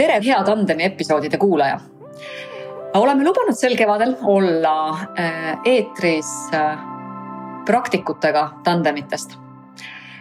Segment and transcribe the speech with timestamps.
[0.00, 1.80] tere, hea Tandemi episoodide kuulaja.
[2.94, 4.74] oleme lubanud sel kevadel olla
[5.18, 6.78] äh, eetris äh,
[7.66, 9.36] praktikutega tandemitest.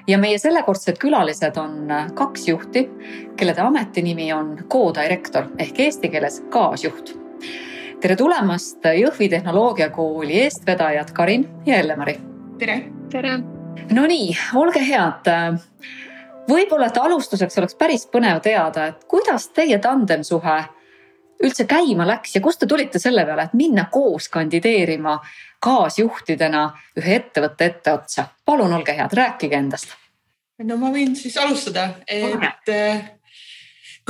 [0.07, 2.89] ja meie sellekordsed külalised on äh, kaks juhti,
[3.35, 7.15] kellede ametinimi on co-direktor ehk eesti keeles kaasjuht.
[8.01, 12.19] tere tulemast Jõhvi Tehnoloogiakooli eestvedajad Karin ja Elle-Mari.
[12.59, 12.81] tere.
[13.11, 13.39] tere.
[13.91, 15.31] Nonii, olge head
[16.49, 20.57] võib-olla, et alustuseks oleks päris põnev teada, et kuidas teie tandemsuhe
[21.43, 25.19] üldse käima läks ja kust te tulite selle peale, et minna koos kandideerima
[25.63, 26.65] kaasjuhtidena
[26.99, 28.27] ühe ettevõtte etteotsa.
[28.45, 29.95] palun olge head, rääkige endast.
[30.63, 33.18] no ma võin siis alustada, et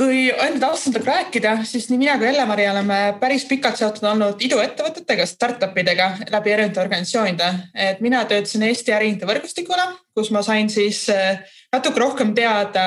[0.00, 5.26] kui ainult austamisega rääkida, siis nii mina kui Elle-Mari oleme päris pikalt seotud olnud iduettevõtetega,
[5.28, 7.48] startup idega läbi erinevate organisatsioonide.
[7.74, 9.84] et mina töötasin Eesti äriühingute võrgustikule,
[10.16, 11.42] kus ma sain siis äh,
[11.72, 12.86] natuke rohkem teada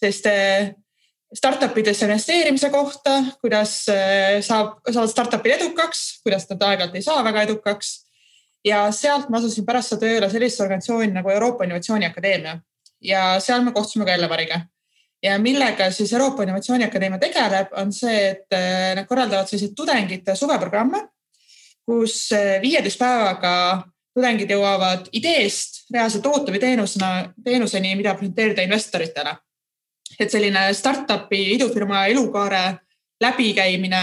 [0.00, 0.32] selliste
[1.34, 7.24] startup idesse investeerimise kohta, kuidas äh, saab, saavad startup'id edukaks, kuidas nad aeg-ajalt ei saa
[7.24, 7.98] väga edukaks.
[8.64, 12.60] ja sealt ma asusin pärast seda tööle sellisesse organisatsiooni nagu Euroopa Innovatsiooni Akadeemia
[13.00, 14.64] ja seal me kohtusime ka Elle-Mariga.
[15.22, 20.34] Ja millega siis Euroopa Innovatsiooni Akadeemia tegeleb, on see, et äh, nad korraldavad selliseid tudengite
[20.36, 21.02] suveprogramme,
[21.86, 23.52] kus äh, viieteist päevaga
[24.16, 29.36] tudengid jõuavad ideest reaalse toote või teenusena, teenuseni, mida presenteerida investoritele.
[30.20, 32.80] et selline startup'i idufirma elukaare
[33.22, 34.00] läbikäimine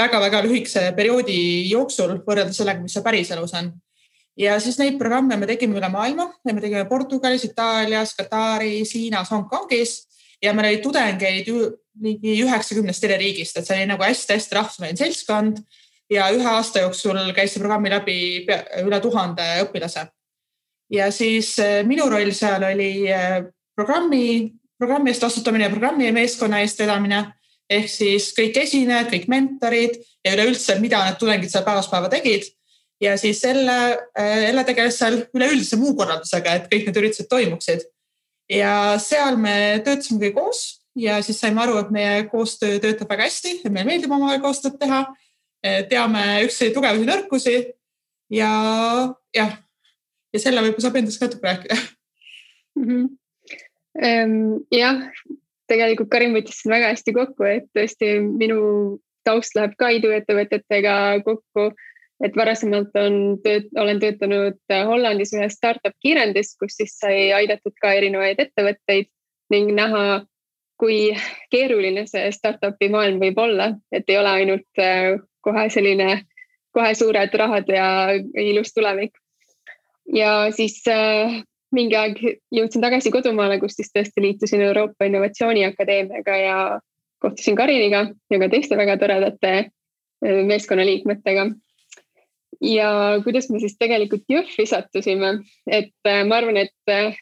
[0.00, 3.72] väga-väga lühikese perioodi jooksul võrreldes sellega, mis see päriselus on.
[4.36, 10.09] ja siis neid programme me tegime üle maailma, me tegime Portugalis, Itaalias, Kataris, Hiinas, Hongkongis
[10.42, 11.48] ja meil oli tudengeid
[12.00, 15.60] ligi üheksakümnest eri riigist, et see oli nagu hästi-hästi rahvusvaheline seltskond
[16.10, 18.18] ja ühe aasta jooksul käis see programmi läbi
[18.84, 20.06] üle tuhande õpilase.
[20.90, 23.42] ja siis äh, minu roll seal oli äh,
[23.76, 27.26] programmi, programmi eest vastutamine ja programmi meeskonna eest vedamine
[27.70, 32.50] ehk siis kõik esinejad, kõik mentorid ja üleüldse, mida need tudengid seal päevast päeva tegid.
[33.00, 33.76] ja siis selle,
[34.18, 37.86] jälle äh, tegeles seal üleüldise muu korraldusega, et kõik need üritused toimuksid.
[38.50, 40.60] Ja seal me töötasime kõik koos
[40.98, 44.78] ja siis saime aru, et meie koostöö töötab väga hästi, et meile meeldib omavahel koostööd
[44.80, 45.04] teha
[45.60, 47.54] Eh, teame üksteise tugevusi, nõrkusi
[48.32, 48.50] ja
[49.36, 49.50] jah,
[50.32, 51.76] ja selle võib-olla saab endast ka natuke rääkida
[52.78, 52.86] mm.
[52.86, 54.54] -hmm.
[54.72, 55.02] jah,
[55.68, 58.62] tegelikult Karin võttis siin väga hästi kokku, et tõesti minu
[59.28, 60.94] taust läheb ka iduettevõtetega
[61.28, 61.68] kokku,
[62.24, 63.14] et varasemalt on
[63.80, 69.08] olen töötanud Hollandis ühes startup kiirendis, kus siis sai aidatud ka erinevaid ettevõtteid
[69.50, 70.22] ning näha,
[70.80, 71.10] kui
[71.52, 74.84] keeruline see startup'i maailm võib olla, et ei ole ainult
[75.44, 76.22] kohe selline,
[76.76, 77.86] kohe suured rahad ja
[78.38, 79.12] ilus tulevik.
[80.14, 81.42] ja siis äh,
[81.74, 82.18] mingi aeg
[82.50, 86.56] jõudsin tagasi kodumaale, kus siis tõesti liitusin Euroopa Innovatsiooni Akadeemiaga ja
[87.22, 91.50] kohtusin Kariniga ja ka teiste väga toredate äh, meeskonnaliikmetega.
[92.60, 92.90] Ja
[93.24, 97.16] kuidas me siis tegelikult Jõhvi sattusime, et äh, ma arvan, et äh,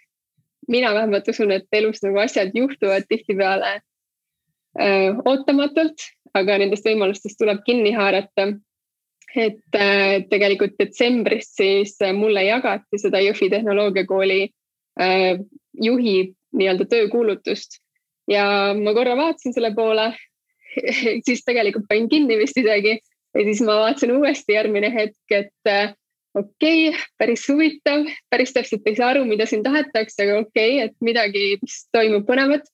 [0.68, 7.62] mina vähemalt usun, et elus nagu asjad juhtuvad tihtipeale äh, ootamatult aga nendest võimalustest tuleb
[7.66, 8.54] kinni haarata.
[9.36, 14.38] et äh, tegelikult detsembris siis mulle jagati seda Jõhvi Tehnoloogiakooli
[15.04, 15.36] äh,
[15.84, 17.76] juhi nii-öelda töökuulutust.
[18.28, 20.14] Ja ma korra vaatasin selle poole
[21.26, 22.96] siis tegelikult panin kinni vist isegi
[23.34, 25.94] ja siis ma vaatasin uuesti järgmine hetk, et äh,
[26.38, 30.88] okei okay,, päris huvitav, päris täpselt ei saa aru, mida siin tahetakse, aga okei okay,,
[30.88, 32.66] et midagi, mis toimub põnevat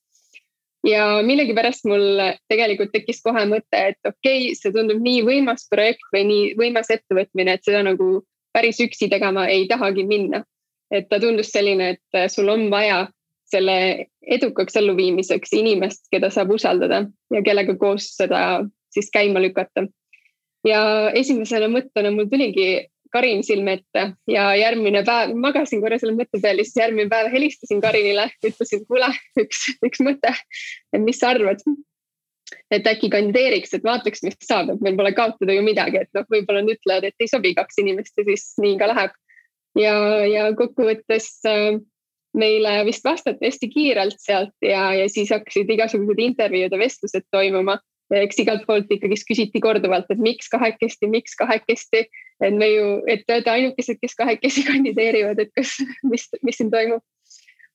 [0.85, 2.21] ja millegipärast mul
[2.51, 6.91] tegelikult tekkis kohe mõte, et okei okay,, see tundub nii võimas projekt või nii võimas
[6.93, 8.19] ettevõtmine, et seda nagu
[8.55, 10.45] päris üksi tegema ei tahagi minna.
[10.93, 13.07] et ta tundus selline, et sul on vaja
[13.49, 17.01] selle edukaks elluviimiseks inimest, keda saab usaldada
[17.33, 18.61] ja kellega koos seda
[18.93, 19.87] siis käima lükata.
[20.65, 20.81] Ja
[21.13, 26.59] esimesena mõttena mul tuligi Karin silme ette ja järgmine päev, magasin korra selle mõtte peal
[26.59, 29.07] ja siis järgmine päev helistasin Karinile, ütlesin, kuule,
[29.39, 30.33] üks, üks mõte,
[30.91, 31.63] et mis sa arvad?
[32.69, 36.25] et äkki kandideeriks, et vaataks, mis saab, et meil pole kaotada ju midagi, et noh,
[36.29, 39.15] võib-olla nad ütlevad, et ei sobi kaks inimest ja siis nii ka läheb.
[39.79, 39.95] ja,
[40.29, 41.79] ja kokkuvõttes äh,
[42.37, 47.79] meile vist vastati hästi kiirelt sealt ja, ja siis hakkasid igasugused intervjuud ja vestlused toimuma
[48.13, 52.05] eks igalt poolt ikkagist küsiti korduvalt, et miks kahekesti, miks kahekesti.
[52.43, 55.77] et me ju, et te olete ainukesed, kes kahekesi kandideerivad, et kas,
[56.11, 57.03] mis, mis siin toimub.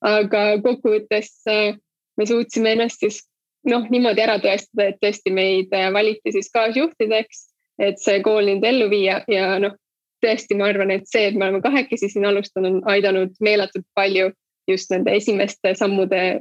[0.01, 1.77] aga kokkuvõttes äh,
[2.17, 3.21] me suutsime ennast siis
[3.69, 7.45] noh, niimoodi ära tõestada, et tõesti meid äh, valiti siis kaasjuhtideks,
[7.81, 9.75] et see kool nüüd ellu viia ja noh,
[10.21, 14.31] tõesti, ma arvan, et see, et me oleme kahekesi siin alustanud, on aidanud meeletult palju
[14.69, 16.39] just nende esimeste sammude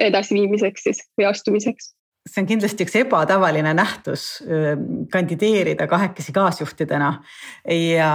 [0.00, 1.92] edasiviimiseks siis või astumiseks
[2.28, 4.24] see on kindlasti üks ebatavaline nähtus
[5.12, 7.10] kandideerida kahekesi kaasjuhtidena.
[7.64, 8.10] ja,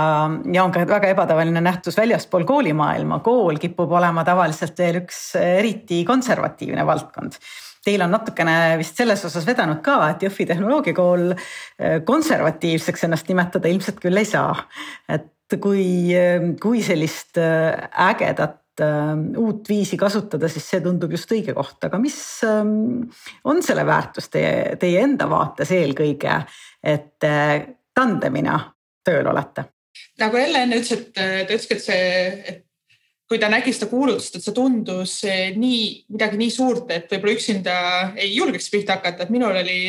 [0.53, 6.03] ja on ka väga ebatavaline nähtus väljaspool koolimaailma, kool kipub olema tavaliselt veel üks eriti
[6.05, 7.39] konservatiivne valdkond
[7.85, 11.35] Teil on natukene vist selles osas vedanud ka, et Jõhvi tehnoloogiakool
[12.07, 14.55] konservatiivseks ennast nimetada ilmselt küll ei saa.
[15.09, 16.09] et kui,
[16.61, 22.17] kui sellist ägedat uut viisi kasutada, siis see tundub just õige koht, aga mis
[22.47, 23.05] ähm,
[23.47, 26.41] on selle väärtus teie, teie enda vaates eelkõige,
[26.83, 27.55] et äh,
[27.95, 28.59] tandemina
[29.05, 29.69] tööl olete?
[30.19, 32.07] nagu Elle enne ütles, et ta ütleski, et see,
[32.51, 32.63] et
[33.27, 35.15] kui ta nägi seda kuulutust, et see tundus
[35.55, 35.79] nii
[36.13, 37.77] midagi nii suurt, et võib-olla üksinda
[38.19, 39.79] ei julgeks pihta hakata, et minul oli,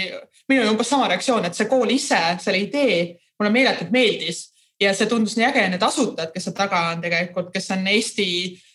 [0.49, 3.00] minul oli umbes sama reaktsioon, et see kool ise, selle idee
[3.37, 4.47] mulle meeletult meeldis
[4.81, 8.29] ja see tundus nii äge, need asutajad, kes seal taga on tegelikult, kes on Eesti
[8.47, 8.66] Äh,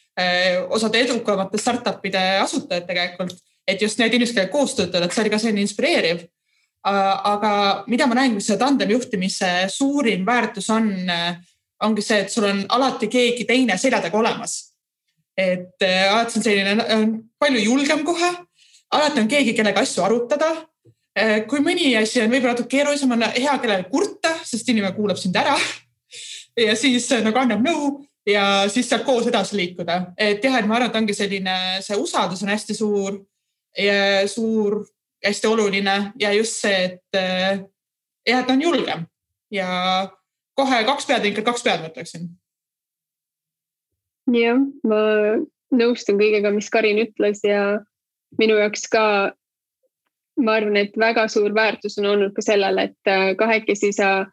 [0.69, 3.37] osade edukamate startup'ide asutajad tegelikult,
[3.67, 6.27] et just need inimesed, kellega koos töötada, et see oli ka selline inspireeriv.
[6.83, 11.35] aga mida ma näen, mis see tandemi juhtimise suurim väärtus on, äh,
[11.85, 14.73] ongi see, et sul on alati keegi teine selja taga olemas.
[15.37, 18.31] et äh, alati on selline palju julgem kohe,
[18.91, 20.51] alati on keegi, kellega asju arutada
[21.47, 25.35] kui mõni asi on võib-olla natuke keerulisem, on hea kellelegi kurta, sest inimene kuulab sind
[25.35, 25.57] ära.
[26.67, 27.89] ja siis nagu annab nõu
[28.27, 30.13] ja siis sealt koos edasi liikuda.
[30.17, 33.19] et jah, et ma arvan, et ongi selline, see usaldus on hästi suur
[34.27, 34.85] suur,
[35.25, 37.61] hästi oluline ja just see, et eh,
[38.27, 39.05] jah, et on julgem
[39.51, 40.09] ja
[40.55, 42.29] kohe kaks pead, ikka kaks pead, ma ütleksin.
[44.31, 45.01] jah, ma
[45.71, 47.79] nõustun kõigega, mis Karin ütles ja
[48.39, 49.05] minu jaoks ka
[50.41, 54.27] ma arvan, et väga suur väärtus on olnud ka sellel, et eh, kahekesi sa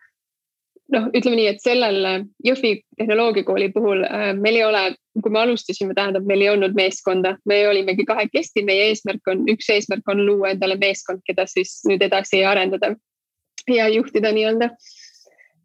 [0.95, 4.85] noh, ütleme nii, et sellel äh, Jõhvi tehnoloogiakooli puhul äh, meil ei ole,
[5.23, 9.69] kui me alustasime, tähendab, meil ei olnud meeskonda, me olimegi kahekesti, meie eesmärk on, üks
[9.75, 12.95] eesmärk on luua endale meeskond, keda siis nüüd edasi arendada
[13.69, 14.71] ja juhtida nii-öelda.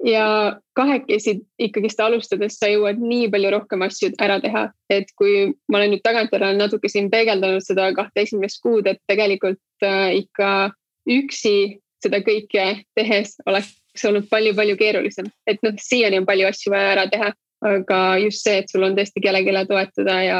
[0.03, 5.79] ja kahekesi ikkagist alustades sa jõuad nii palju rohkem asju ära teha, et kui ma
[5.79, 10.73] olen nüüd tagantjärele natuke siin peegeldanud seda kahte esimest kuud, et tegelikult äh, ikka
[11.07, 12.65] üksi seda kõike
[12.97, 17.31] tehes oleks oleks olnud palju-palju keerulisem, et noh, siiani on palju asju vaja ära teha,
[17.63, 20.39] aga just see, et sul on tõesti kellelegi toetuda ja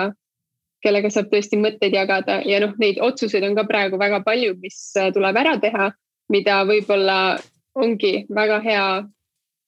[0.84, 2.42] kellega saab tõesti mõtteid jagada.
[2.46, 5.92] Ja noh, neid otsuseid on ka praegu väga palju, mis äh, tuleb ära teha,
[6.30, 7.38] mida võib-olla
[7.76, 8.86] ongi väga hea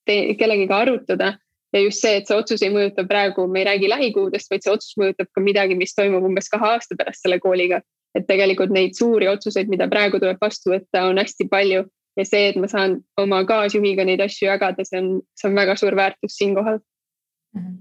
[0.06, 1.38] kellegiga arutada.
[1.74, 4.72] Ja just see, et see otsus ei mõjuta praegu, me ei räägi lähikuudest, vaid see
[4.72, 7.82] otsus mõjutab ka midagi, mis toimub umbes kahe aasta pärast selle kooliga.
[8.16, 11.82] et tegelikult neid suuri otsuseid, mida praegu tuleb vastu võtta, on hästi palju
[12.18, 15.76] ja see, et ma saan oma kaasjuhiga neid asju jagada, see on, see on väga
[15.80, 16.80] suur väärtus siinkohal.
[17.56, 17.76] Mhm.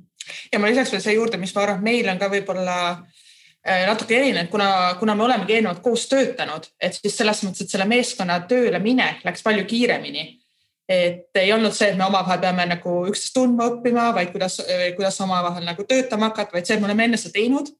[0.52, 3.82] ja ma lisaks veel siia juurde, mis ma arvan, et meil on ka võib-olla äh,
[3.88, 4.68] natuke erinev, kuna,
[5.00, 9.24] kuna me olemegi eelnevalt koos töötanud, et siis selles mõttes, et selle meeskonna tööle minek
[9.26, 10.40] läks palju kiiremini.
[10.88, 14.58] et ei olnud see, et me omavahel peame nagu üksteist tundma õppima, vaid kuidas,
[14.96, 17.70] kuidas omavahel nagu töötama hakata, vaid see, et me oleme enne seda teinud.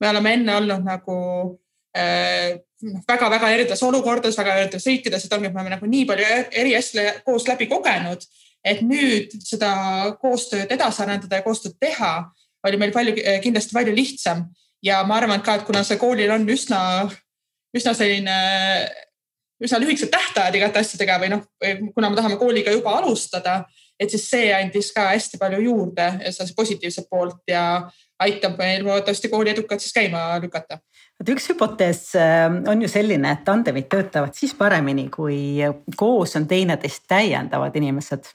[0.00, 1.14] me oleme enne olnud nagu
[1.94, 6.30] väga-väga äh, erinevates olukordades, väga erinevates riikides, et ongi, et me oleme nagu nii palju
[6.50, 8.24] eri asju koos läbi kogenud,
[8.64, 9.70] et nüüd seda
[10.20, 12.14] koostööd edasi arendada ja koostööd teha
[12.64, 13.14] oli meil palju,
[13.44, 14.46] kindlasti palju lihtsam.
[14.84, 16.80] Ja ma arvan ka, et kuna see koolil on üsna,
[17.76, 18.34] üsna selline,
[19.64, 21.44] üsna lühikesed tähtajad igate asjadega või noh,
[21.94, 23.62] kuna me tahame kooliga juba alustada,
[24.00, 27.84] et siis see andis ka hästi palju juurde seda positiivset poolt ja
[28.24, 30.80] aitab meil loodetavasti kooli edukalt siis käima lükata
[31.24, 35.62] vot üks hüpotees äh, on ju selline, et tandemid töötavad siis paremini, kui
[35.96, 38.28] koos on teineteist täiendavad inimesed.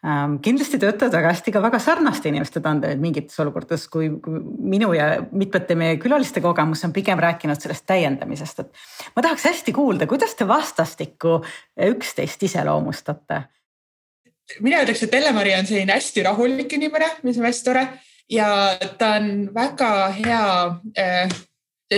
[0.00, 5.18] Ähm, kindlasti töötavad väga hästi ka väga sarnaste inimeste tandemid mingites olukordades, kui minu ja
[5.28, 10.32] mitmete meie külaliste kogemus on pigem rääkinud sellest täiendamisest, et ma tahaks hästi kuulda, kuidas
[10.34, 11.42] te vastastikku
[11.90, 13.42] üksteist iseloomustate?
[14.64, 17.84] mina ütleks, et Elle-Mari on selline hästi rahulik inimene, mis on hästi tore
[18.32, 18.48] ja
[18.98, 20.40] ta on väga hea
[20.98, 21.36] äh,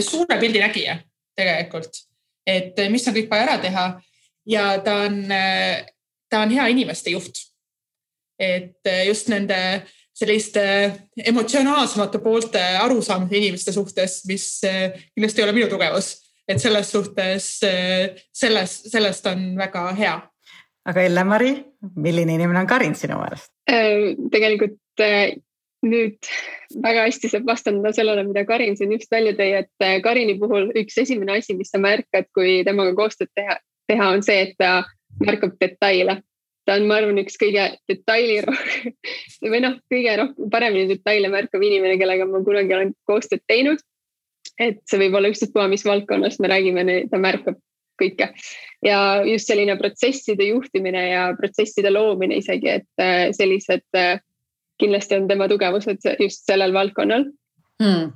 [0.01, 0.97] suure pildi nägija
[1.37, 2.03] tegelikult,
[2.47, 3.87] et eh, mis on kõik vaja ära teha
[4.49, 5.85] ja ta on, eh,
[6.31, 7.49] ta on hea inimeste juht.
[8.43, 9.57] et eh, just nende
[10.17, 10.63] selliste
[11.27, 14.47] emotsionaalsemate poolte arusaamise inimeste suhtes, mis
[15.15, 16.09] kindlasti ei ole minu tugevus,
[16.49, 17.47] et selles suhtes,
[18.33, 20.17] selles, sellest on väga hea.
[20.89, 21.53] aga Elle-Mari,
[21.97, 23.53] milline inimene on Karin sinu meelest?
[24.33, 25.05] tegelikult
[25.87, 26.31] nüüd
[26.83, 30.71] väga hästi saab vastandada sellele, mida Karin siin just välja tõi, et äh, Karini puhul
[30.79, 33.59] üks esimene asi, mis sa märkad, kui temaga koostööd teha,
[33.91, 34.83] teha, on see, et ta
[35.23, 36.21] märkab detaile.
[36.63, 38.39] ta on, ma arvan, üks kõige detaili
[39.53, 43.83] või noh, kõige rohkem, paremini detaile märkav inimene, kellega ma kunagi olen koostööd teinud.
[44.61, 47.59] et see võib olla ükstaspuha, mis valdkonnas me räägime, ta märkab
[47.99, 48.31] kõike.
[48.87, 54.23] ja just selline protsesside juhtimine ja protsesside loomine isegi, et sellised
[54.83, 57.25] kindlasti on tema tugevused just sellel valdkonnal
[57.83, 58.13] hmm..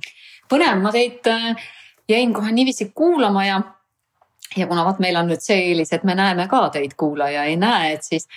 [0.51, 1.27] põnev, ma teid
[2.09, 3.57] jäin kohe niiviisi kuulama ja,
[4.57, 7.57] ja kuna vot meil on nüüd see eelis, et me näeme ka teid, kuulaja ei
[7.59, 8.27] näe, et siis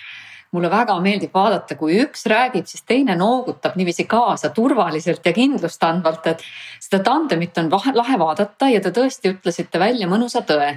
[0.51, 6.27] mulle väga meeldib vaadata, kui üks räägib, siis teine noogutab niiviisi kaasa turvaliselt ja kindlustandvalt,
[6.33, 6.43] et
[6.79, 10.73] seda tandemit on lahe vaadata ja te tõesti ütlesite välja mõnusa tõe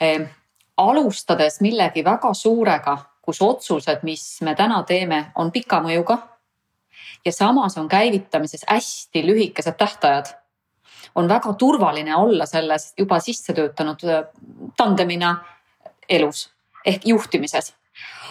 [0.00, 0.28] eh,.
[0.78, 6.18] alustades millegi väga suurega, kus otsused, mis me täna teeme, on pika mõjuga.
[7.28, 10.32] Ja samas on käivitamises hästi lühikesed tähtajad
[11.14, 14.24] on väga turvaline olla selles juba sisse töötanud äh,
[14.76, 15.36] tandemina
[16.08, 16.48] elus
[16.86, 17.74] ehk juhtimises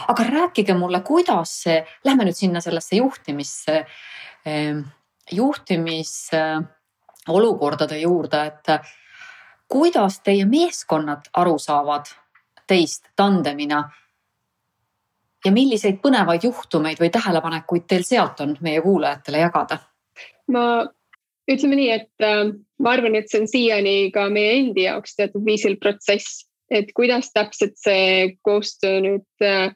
[0.08, 3.86] aga rääkige mulle, kuidas see, lähme nüüd sinna sellesse juhtimisse,
[4.46, 4.80] ehm,
[5.32, 8.66] juhtimisolukordade juurde, et
[9.68, 12.06] kuidas teie meeskonnad aru saavad
[12.68, 13.89] teist tandemina?
[15.48, 19.80] Ja milliseid põnevaid juhtumeid või tähelepanekuid teil sealt on meie kuulajatele jagada?
[20.51, 20.68] ma
[21.48, 22.51] ütleme nii, et äh,
[22.84, 27.32] ma arvan, et see on siiani ka meie endi jaoks teatud viisil protsess, et kuidas
[27.36, 29.72] täpselt see koostöö nüüd äh,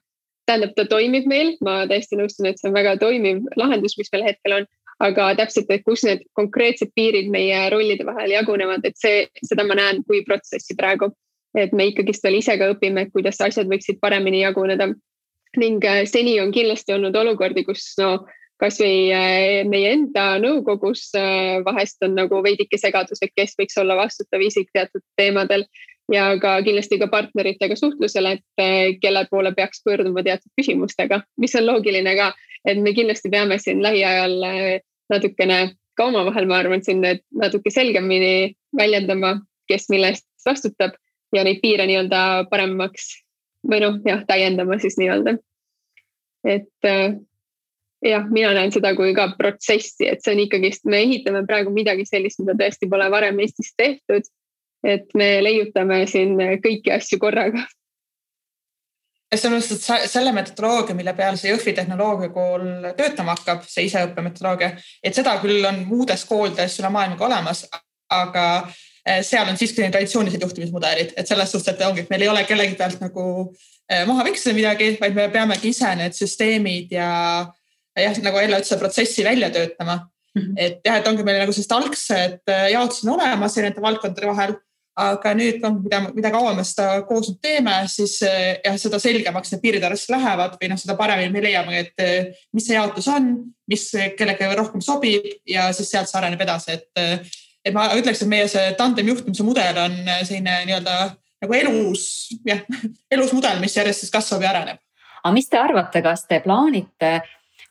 [0.49, 4.27] tähendab, ta toimib meil, ma täiesti nõustun, et see on väga toimiv lahendus, mis meil
[4.27, 4.69] hetkel on,
[5.01, 9.77] aga täpselt, et kus need konkreetsed piirid meie rollide vahel jagunevad, et see, seda ma
[9.79, 11.13] näen kui protsessi praegu.
[11.51, 14.85] et me ikkagist veel ise ka õpime, kuidas asjad võiksid paremini jaguneda.
[15.58, 18.25] Ning äh, seni on kindlasti olnud olukordi, kus no
[18.62, 23.98] kasvõi äh, meie enda nõukogus äh, vahest on nagu veidike segadus, et kes võiks olla
[24.00, 25.65] vastutav isik teatud teemadel
[26.12, 31.70] ja ka kindlasti ka partneritega suhtlusel, et kelle poole peaks pöörduma teatud küsimustega, mis on
[31.70, 32.31] loogiline ka,
[32.67, 34.36] et me kindlasti peame siin lähiajal
[35.13, 35.62] natukene
[35.96, 37.00] ka omavahel, ma arvan, siin
[37.31, 39.38] natuke selgemini väljendama,
[39.72, 40.98] kes mille eest vastutab
[41.31, 43.13] ja neid piire nii-öelda paremaks
[43.67, 45.37] või noh, jah, täiendama siis nii-öelda.
[46.47, 47.17] et eh,
[48.05, 52.05] jah, mina näen seda kui ka protsessi, et see on ikkagist, me ehitame praegu midagi
[52.09, 54.25] sellist, mida tõesti pole varem Eestis tehtud
[54.83, 57.63] et me leiutame siin kõiki asju korraga.
[59.33, 62.65] selles mõttes, et selle metodoloogia, mille peal see Jõhvi tehnoloogiakool
[62.97, 67.63] töötama hakkab, see iseõppe metodoloogia, et seda küll on muudes koolides üle maailma ka olemas,
[68.11, 68.45] aga
[69.25, 72.77] seal on siiski traditsioonilised juhtimismudelid, et selles suhtes, et ongi, et meil ei ole kellegi
[72.77, 73.25] pealt nagu
[73.89, 77.12] eh, maha viksida midagi, vaid me peamegi ise need süsteemid ja
[77.98, 80.41] jah, nagu Ella ütles, protsessi välja töötama mm.
[80.41, 80.53] -hmm.
[80.58, 84.60] et jah, et ongi meil nagu sellised algsed eh, jaotused on olemas erinevate valdkondade vahel
[85.01, 89.62] aga nüüd mida, mida kauem me seda koos nüüd teeme, siis jah, seda selgemaks need
[89.63, 93.31] piirid arvesse lähevad või noh, seda paremini me leiame, et mis see jaotus on,
[93.72, 93.86] mis
[94.17, 97.39] kellelegi rohkem sobib ja siis sealt see areneb edasi, et.
[97.65, 100.95] Et ma ütleks, et meie see tandem juhtimise mudel on selline nii-öelda
[101.41, 102.05] nagu elus,
[102.45, 102.63] jah,
[103.13, 104.81] elus mudel, mis järjest siis kasvab ja areneb.
[105.21, 107.19] aga mis te arvate, kas te plaanite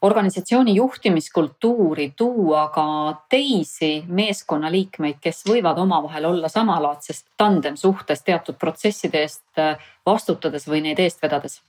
[0.03, 2.85] organisatsiooni juhtimiskultuuri tuua ka
[3.29, 10.99] teisi meeskonnaliikmeid, kes võivad omavahel olla samalaadses tandemsuhtes teatud protsesside eest äh, vastutades või neid
[10.99, 11.61] eest vedades?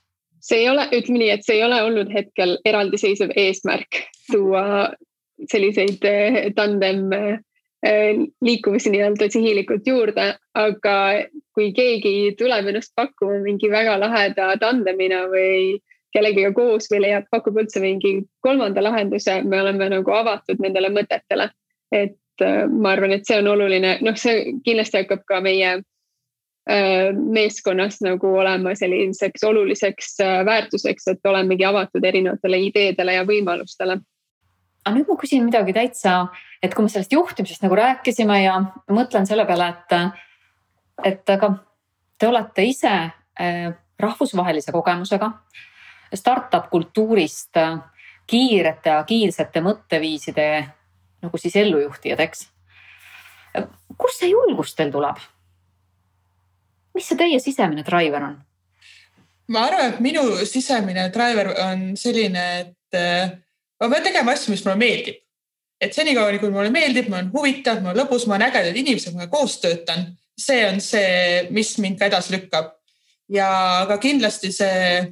[0.42, 4.00] see ei ole, ütleme nii, et see ei ole olnud hetkel eraldiseisev eesmärk
[4.30, 4.64] tuua
[5.52, 7.38] selliseid äh, tandem äh,
[7.82, 10.96] liikumisi nii-öelda sihilikult juurde, aga
[11.54, 15.80] kui keegi tuleb ennast pakkuma mingi väga laheda tandemina või
[16.12, 21.50] kellegiga koos või leiab, pakub üldse mingi kolmanda lahenduse, me oleme nagu avatud nendele mõtetele.
[21.92, 27.10] et äh, ma arvan, et see on oluline, noh, see kindlasti hakkab ka meie äh,
[27.12, 33.98] meeskonnas nagu olema selliseks oluliseks äh, väärtuseks, et olemegi avatud erinevatele ideedele ja võimalustele.
[34.84, 36.26] Aga nüüd ma küsin midagi täitsa,
[36.62, 38.58] et kui me sellest juhtimisest nagu rääkisime ja
[38.90, 39.96] mõtlen selle peale, et,
[41.12, 41.52] et aga
[42.18, 42.94] te olete ise
[44.02, 45.30] rahvusvahelise kogemusega
[46.14, 47.78] startup kultuurist äh,
[48.26, 50.46] kiirete agiilsete mõtteviiside
[51.22, 52.48] nagu siis ellujuhtijad, eks.
[53.98, 55.20] kust see julgus teil tuleb?
[56.92, 58.36] mis see teie sisemine driver on?
[59.52, 63.32] ma arvan, et minu sisemine driver on selline, et äh,
[63.82, 65.20] ma pean tegema asju, mis mulle meeldib.
[65.82, 69.10] et senikaua, kui mulle meeldib, mul on huvitav, mul on lõbus, ma olen ägedad inimesed,
[69.10, 72.76] kellega koos töötan, see on see, mis mind ka edasi lükkab.
[73.32, 73.48] ja
[73.88, 75.10] ka kindlasti see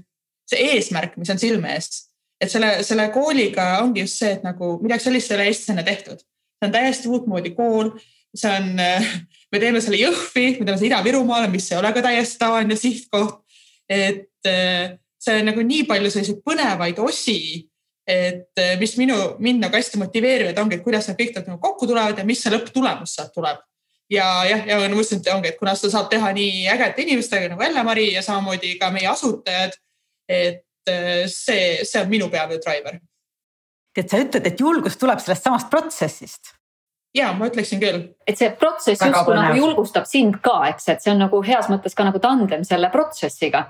[0.51, 2.07] see eesmärk, mis on silme ees.
[2.41, 5.85] et selle, selle kooliga ongi just see, et nagu midagi sellist ei ole Eestis enne
[5.87, 6.23] tehtud.
[6.23, 7.93] see on täiesti uutmoodi kool,
[8.37, 8.71] see on,
[9.53, 13.43] me teeme selle Jõhvi, me teeme selle Ida-Virumaale, mis ei ole ka täiesti tavaline sihtkoht.
[13.91, 14.51] et
[15.21, 17.67] see on nagu nii palju selliseid põnevaid osi,
[18.11, 22.19] et mis minu, mind nagu hästi motiveerivad, ongi, et kuidas need kõik nagu kokku tulevad
[22.19, 23.61] ja mis see lõpptulemus sealt tuleb
[24.11, 27.53] ja jah, ja ma mõtlesin, et ongi, et kuna seda saab teha nii ägedate inimestega
[27.53, 29.77] nagu Elle-Mari ja samamoodi ka meie asutajad,
[30.29, 32.99] et äh, see, see on minu peamine driver.
[33.97, 36.55] et sa ütled, et julgus tuleb sellest samast protsessist
[37.15, 38.03] ja ma ütleksin küll.
[38.27, 41.97] et see protsess justkui nagu julgustab sind ka, eks, et see on nagu heas mõttes
[41.97, 43.67] ka nagu tandem selle protsessiga.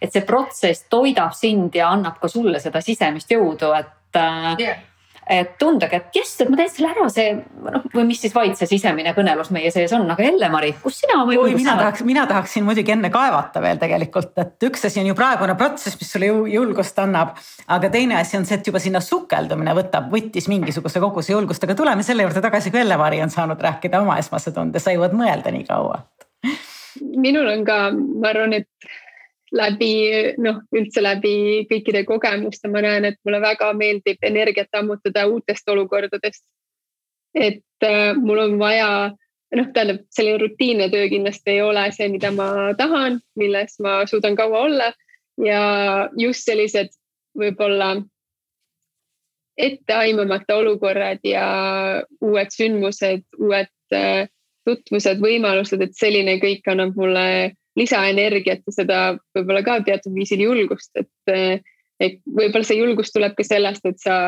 [0.00, 4.22] Et see protsess toidab sind ja annab ka sulle seda sisemist jõudu, et
[4.62, 4.78] yeah
[5.28, 8.54] et tundagi, et jess, et ma teen selle ära, see noh, või mis siis vaid
[8.56, 11.82] see sisemine kõnelus meie sees on, aga Elle-Mari, kus sina oma julgust saad?
[11.82, 15.98] tahaks, mina tahaksin muidugi enne kaevata veel tegelikult, et üks asi on ju praegune protsess,
[16.00, 17.34] mis sulle julgust annab.
[17.76, 21.76] aga teine asi on see, et juba sinna sukeldumine võtab, võttis mingisuguse koguse julgust, aga
[21.76, 25.52] tuleme selle juurde tagasi, kui Elle-Mari on saanud rääkida oma esmase tunde, sa jõuad mõelda
[25.52, 26.06] nii kaua.
[27.20, 28.96] minul on ka, ma arvan, et
[29.52, 29.92] läbi
[30.42, 36.44] noh, üldse läbi kõikide kogemuste ma näen, et mulle väga meeldib energiat ammutada uutest olukordadest.
[37.34, 39.14] et äh, mul on vaja,
[39.56, 44.36] noh, tähendab selline rutiinne töö kindlasti ei ole see, mida ma tahan, milles ma suudan
[44.36, 44.92] kaua olla
[45.44, 46.90] ja just sellised
[47.38, 47.96] võib-olla
[49.58, 51.44] etteaimamata olukorrad ja
[52.20, 54.28] uued sündmused, uued äh,
[54.68, 58.98] tutvused, võimalused, et selline kõik annab mulle lisaenergiat ja seda
[59.36, 61.64] võib-olla ka teatud viisil julgust, et,
[62.00, 64.18] et võib-olla see julgus tuleb ka sellest, et sa,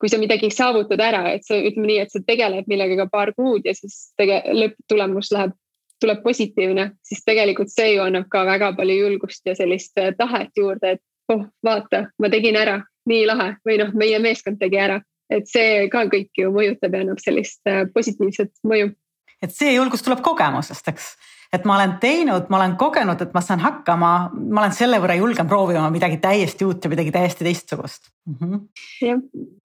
[0.00, 3.66] kui sa midagi saavutad ära, et sa ütleme nii, et sa tegeled millegagi paar kuud
[3.68, 5.56] ja siis tege-, lõpptulemus läheb,
[6.00, 10.96] tuleb positiivne, siis tegelikult see ju annab ka väga palju julgust ja sellist tahet juurde,
[10.96, 11.02] et
[11.32, 12.78] oh, vaata, ma tegin ära,
[13.10, 15.00] nii lahe või noh, meie meeskond tegi ära,
[15.30, 17.60] et see ka kõik ju mõjutab ja annab sellist
[17.94, 18.94] positiivset mõju.
[19.44, 21.12] et see julgus tuleb kogemusest, eks
[21.50, 25.16] et ma olen teinud, ma olen kogenud, et ma saan hakkama, ma olen selle võrra
[25.18, 28.36] julgem proovima midagi täiesti uut ja midagi täiesti teistsugust mm.
[28.38, 29.22] -hmm.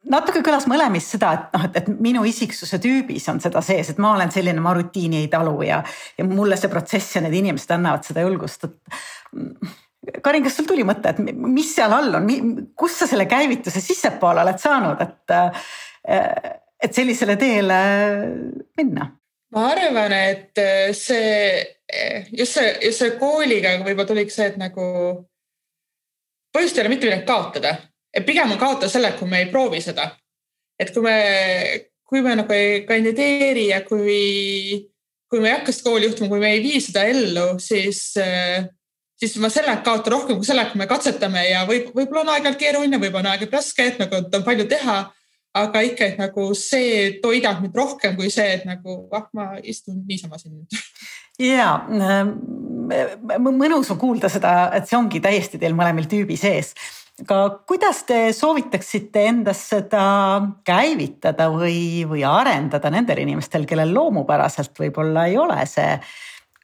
[0.10, 4.02] natuke kõlas mõlemist seda, et noh, et, et minu isiksuse tüübis on seda sees, et
[4.02, 5.84] ma olen selline, ma rutiini ei talu ja,
[6.18, 8.80] ja mulle see protsess ja need inimesed annavad seda julgust, et
[10.22, 12.28] Karin, kas sul tuli mõte, et mis seal all on,
[12.78, 15.34] kust sa selle käivituse sissepoole oled saanud, et,
[16.86, 17.80] et sellisele teele
[18.78, 19.10] minna?
[19.56, 20.62] ma arvan, et
[20.98, 21.75] see
[22.32, 24.86] just see, just see kooliga võib-olla tuligi see, et nagu
[26.56, 27.76] põhjust ei ole mitte midagi kaotada,
[28.16, 30.12] et pigem on kaotada selle, kui me ei proovi seda.
[30.80, 31.18] et kui me,
[32.04, 34.82] kui me nagu ei kandideeri ja kui,
[35.32, 38.02] kui me ei hakka seda kooli juhtuma, kui me ei vii seda ellu, siis,
[39.22, 42.60] siis ma selle kaotan rohkem kui selle, kui me katsetame ja võib, võib-olla on aeg-ajalt
[42.60, 45.04] keeruline, võib-olla on aeg-ajalt raske, et nagu on palju teha.
[45.56, 50.02] Aga ikka, et nagu see toidab mind rohkem kui see, et nagu ah, ma istun
[50.04, 50.76] niisama siin nüüd
[51.40, 52.36] ja ähm,
[53.40, 56.74] mõnus on kuulda seda, et see ongi täiesti teil mõlemal tüübi sees.
[57.22, 60.06] aga kuidas te soovitaksite endas seda
[60.68, 66.00] käivitada või, või arendada nendel inimestel, kellel loomupäraselt võib-olla ei ole see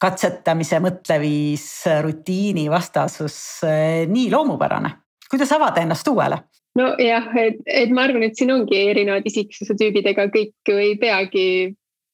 [0.02, 1.68] katsetamise mõtleviis,
[2.02, 4.98] rutiini vastasus äh, nii loomupärane?
[5.32, 6.42] kuidas avada ennast uuele?
[6.76, 10.96] nojah, et, et ma arvan, et siin ongi erinevad isiksuse tüübid, ega kõik ju ei
[11.00, 11.46] peagi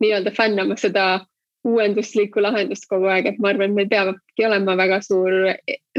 [0.01, 1.25] nii-öelda fännama seda
[1.67, 5.33] uuenduslikku lahendust kogu aeg, et ma arvan, et meil peabki olema väga suur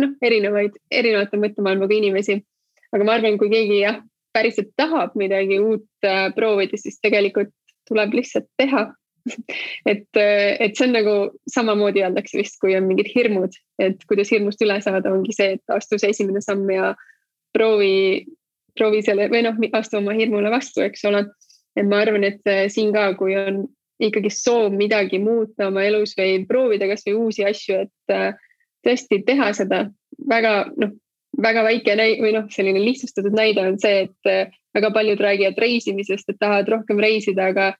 [0.01, 2.39] noh, erinevaid, erinevate mõttemaailmaga inimesi.
[2.95, 4.01] aga ma arvan, kui keegi jah,
[4.33, 7.53] päriselt tahab midagi uut äh, proovida, siis tegelikult
[7.89, 8.87] tuleb lihtsalt teha
[9.93, 11.15] et, äh, et see on nagu
[11.53, 15.75] samamoodi öeldakse vist, kui on mingid hirmud, et kuidas hirmust üle saada, ongi see, et
[15.75, 16.95] astu see esimene samm ja
[17.57, 18.27] proovi
[18.79, 21.27] proovi selle või noh, astu oma hirmule vastu, eks ole.
[21.79, 23.67] et ma arvan, et äh, siin ka, kui on
[23.99, 28.39] ikkagi soov midagi muuta oma elus või proovida kasvõi uusi asju, et äh,
[28.87, 29.89] tõesti teha seda
[30.31, 30.95] väga noh,
[31.43, 35.59] väga väike näide või noh, selline lihtsustatud näide on see, et äh, väga paljud räägivad
[35.59, 37.73] reisimisest, et tahavad rohkem reisida, aga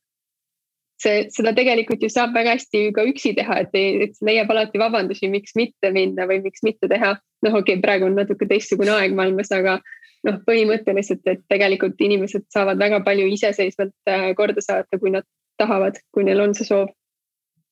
[1.03, 5.31] see, seda tegelikult ju saab väga hästi ka üksi teha, et, et leiab alati vabandusi,
[5.31, 7.17] miks mitte minna või miks mitte teha.
[7.47, 9.79] noh, okei okay,, praegu on natuke teistsugune aeg maailmas, aga
[10.27, 15.27] noh, põhimõtteliselt, et tegelikult inimesed saavad väga palju iseseisvalt äh, korda saata, kui nad
[15.59, 16.89] tahavad, kui neil on see soov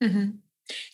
[0.02, 0.10] mm.
[0.10, 0.28] -hmm.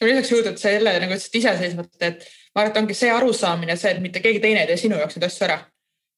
[0.01, 2.25] ja lisaks sa jälle nagu ütlesid iseseisvalt, et
[2.55, 5.17] ma arvan, et ongi see arusaamine, see, et mitte keegi teine ei tee sinu jaoks
[5.17, 5.59] neid asju ära.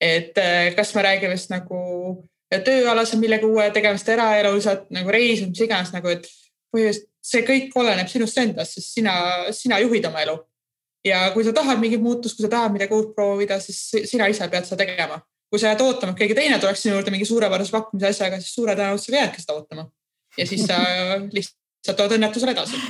[0.01, 2.29] et äh, kas me räägime siis nagu
[2.65, 6.27] tööalase millegi uue tegemist, eraelus, nagu reisimine, mis iganes nagu, et
[6.75, 9.15] põhimõtteliselt see kõik oleneb sinust endast, sest sina,
[9.53, 10.37] sina juhid oma elu
[11.05, 14.49] ja kui sa tahad mingit muutust, kui sa tahad midagi uut proovida, siis sina ise
[14.51, 15.21] pead seda tegema.
[15.51, 18.57] kui sa jääd ootama, et keegi teine tuleks sinu juurde mingi suurepärase pakkumise asjaga, siis
[18.57, 19.85] suure tõenäosusega jäädki seda ootama.
[20.39, 20.79] Ja siis sa
[21.33, 22.81] lihtsalt tood õnnetusele edasi.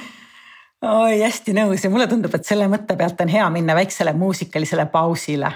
[0.83, 4.87] oi, hästi nõus ja mulle tundub, et selle mõtte pealt on hea minna väiksele muusikalisele
[4.93, 5.53] pausile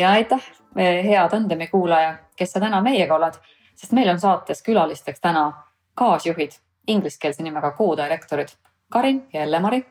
[0.00, 0.42] ja aitäh,
[0.76, 3.34] hea tandemi kuulaja, kes sa täna meiega oled,
[3.74, 5.50] sest meil on saates külalisteks täna
[5.94, 8.52] kaasjuhid, ingliskeelse nimega co-direktorid
[8.92, 9.82] Karin ja Elle-Mari.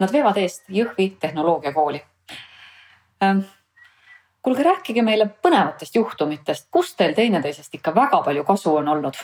[0.00, 2.00] Nad veevad eest Jõhvi tehnoloogiakooli.
[3.22, 3.44] Ähm,
[4.42, 9.18] kuulge, rääkige meile põnevatest juhtumitest, kus teil teineteisest ikka väga palju kasu on olnud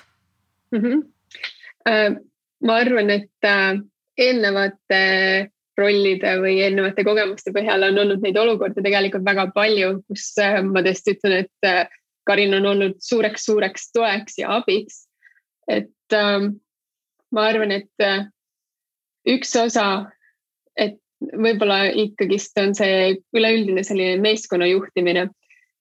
[0.71, 0.81] mm?
[0.81, 2.21] -hmm.
[2.67, 3.81] ma arvan, et äh,
[4.19, 10.61] eelnevate rollide või eelnevate kogemuste põhjal on olnud neid olukordi tegelikult väga palju, kus äh,
[10.67, 11.87] ma tõesti ütlen, et äh,
[12.29, 15.07] Karin on olnud suureks-suureks toeks ja abiks.
[15.69, 16.59] et ähm,
[17.33, 18.27] ma arvan, et äh,
[19.29, 20.09] üks osa,
[20.77, 25.27] et võib-olla ikkagist on see üleüldine selline meeskonna juhtimine,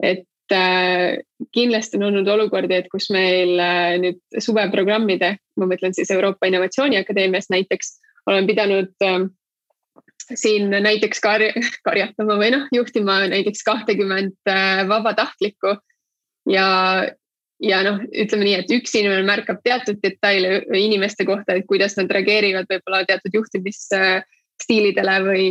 [0.04, 1.20] et äh,
[1.56, 7.52] kindlasti on olnud olukordi, et kus meil äh, nüüd suveprogrammide, ma mõtlen siis Euroopa Innovatsiooniakadeemias
[7.54, 9.24] näiteks, olen pidanud äh,
[10.36, 11.44] siin näiteks kar
[11.86, 15.76] karjatama või noh, juhtima näiteks kahtekümmet äh, vabatahtlikku.
[16.48, 16.68] Ja,
[17.64, 22.12] ja noh, ütleme nii, et üks inimene märkab teatud detaile inimeste kohta, et kuidas nad
[22.12, 25.48] reageerivad võib-olla teatud juhtimisstiilidele või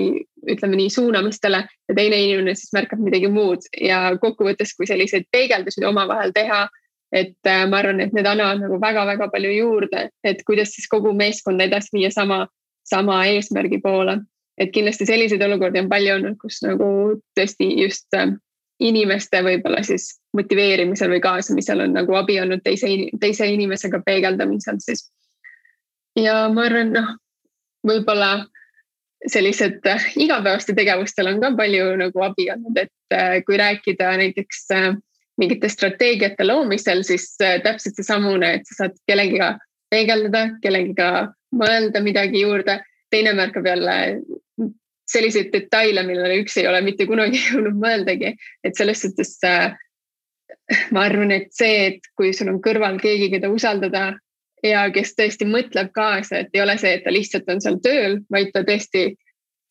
[0.49, 1.65] ütleme nii suunamistele.
[1.89, 3.69] Ja teine inimene siis märkab midagi muud.
[3.81, 6.67] Ja kokkuvõttes, kui selliseid peegeldusi omavahel teha,
[7.13, 11.13] et äh, ma arvan, et need annavad nagu väga-väga palju juurde, et kuidas siis kogu
[11.17, 12.47] meeskonda edasi viia sama,
[12.87, 14.21] sama eesmärgi poole
[14.59, 16.89] et kindlasti selliseid olukordi on palju olnud, kus nagu
[17.39, 18.33] tõesti just äh,
[18.83, 22.91] inimeste võib-olla siis motiveerimisel või kaasamisel on nagu abi olnud teise,
[23.21, 25.07] teise inimesega peegeldamisel siis.
[26.17, 27.15] ja ma arvan, noh,
[27.87, 28.31] võib-olla
[29.29, 34.67] sellised äh, igapäevaste tegevustel on ka palju nagu abi olnud, et äh, kui rääkida näiteks
[35.37, 39.51] mingite strateegiate loomisel, siis täpselt seesamune, et sa saad kellegiga
[39.93, 41.09] peegeldada, kellegiga
[41.53, 42.79] mõelda midagi juurde
[43.11, 43.97] teine märkab jälle
[45.07, 48.35] selliseid detaile, millele üks ei ole mitte kunagi jõudnud mõeldagi,
[48.67, 49.75] et selles suhtes äh,
[50.95, 54.09] ma arvan, et see, et kui sul on kõrval keegi, keda usaldada
[54.67, 58.21] ja kes tõesti mõtleb kaasa, et ei ole see, et ta lihtsalt on seal tööl,
[58.33, 59.09] vaid ta tõesti,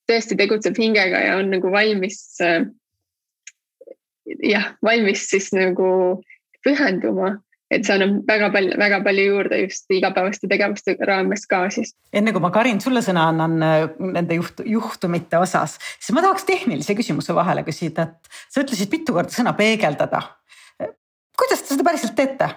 [0.10, 2.68] tõesti tegutseb hingega ja on nagu valmis äh,.
[4.44, 6.22] jah, valmis siis nagu
[6.66, 7.36] pühenduma
[7.76, 11.94] et see annab väga palju, väga palju juurde just igapäevaste tegevuste raames ka siis.
[12.16, 16.48] enne kui ma Karin sulle sõna annan äh, nende juht, juhtumite osas, siis ma tahaks
[16.48, 20.24] tehnilise küsimuse vahele küsida, et sa ütlesid mitu korda sõna peegeldada.
[21.36, 22.50] kuidas te seda päriselt teete?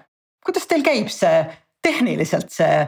[0.44, 1.44] kuidas teil käib see
[1.84, 2.86] tehniliselt see?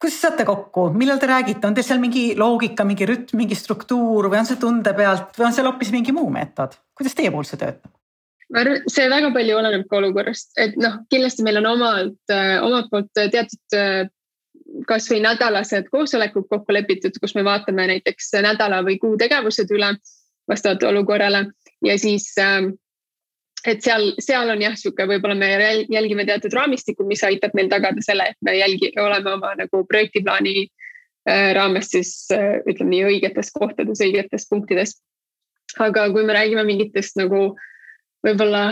[0.00, 4.30] kuidas saate kokku, millal te räägite, on teil seal mingi loogika, mingi rütm, mingi struktuur
[4.32, 7.48] või on see tunde pealt või on seal hoopis mingi muu meetod, kuidas teie puhul
[7.48, 7.92] see töötab?
[8.50, 12.58] Ma arvan, see väga palju oleneb ka olukorrast, et noh, kindlasti meil on omalt, äh,
[12.64, 14.10] omalt poolt teatud äh,
[14.90, 19.94] kasvõi nädalased koosolekud kokku lepitud, kus me vaatame näiteks nädala või kuu tegevused üle
[20.50, 21.44] vastavalt olukorrale
[21.86, 22.72] ja siis ähm,
[23.66, 25.50] et seal, seal on jah, sihuke, võib-olla me
[25.90, 30.54] jälgime teatud raamistikku, mis aitab meil tagada selle, et me jälgi, oleme oma nagu projektiplaani
[30.64, 34.98] äh, raames siis ütleme nii õigetes kohtades, õigetes punktides.
[35.78, 37.66] aga kui me räägime mingitest nagu äh,
[38.26, 38.68] võib-olla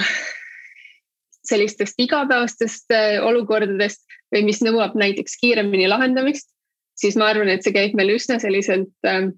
[1.49, 6.51] sellistest igapäevastest äh, olukordadest või mis nõuab näiteks kiiremini lahendamist,
[6.99, 9.31] siis ma arvan, et see käib meil üsna selliselt äh,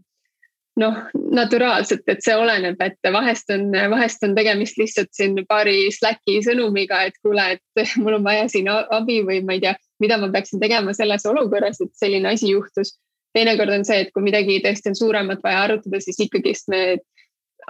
[0.81, 0.97] noh,
[1.35, 7.03] naturaalselt, et see oleneb, et vahest on, vahest on tegemist lihtsalt siin paari Slacki sõnumiga,
[7.09, 10.63] et kuule, et mul on vaja siin abi või ma ei tea, mida ma peaksin
[10.63, 12.97] tegema selles olukorras, et selline asi juhtus.
[13.37, 16.99] teinekord on see, et kui midagi tõesti on suuremat vaja arutada, siis ikkagist me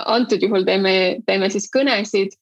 [0.06, 0.92] antud juhul teeme,
[1.26, 2.36] teeme siis kõnesid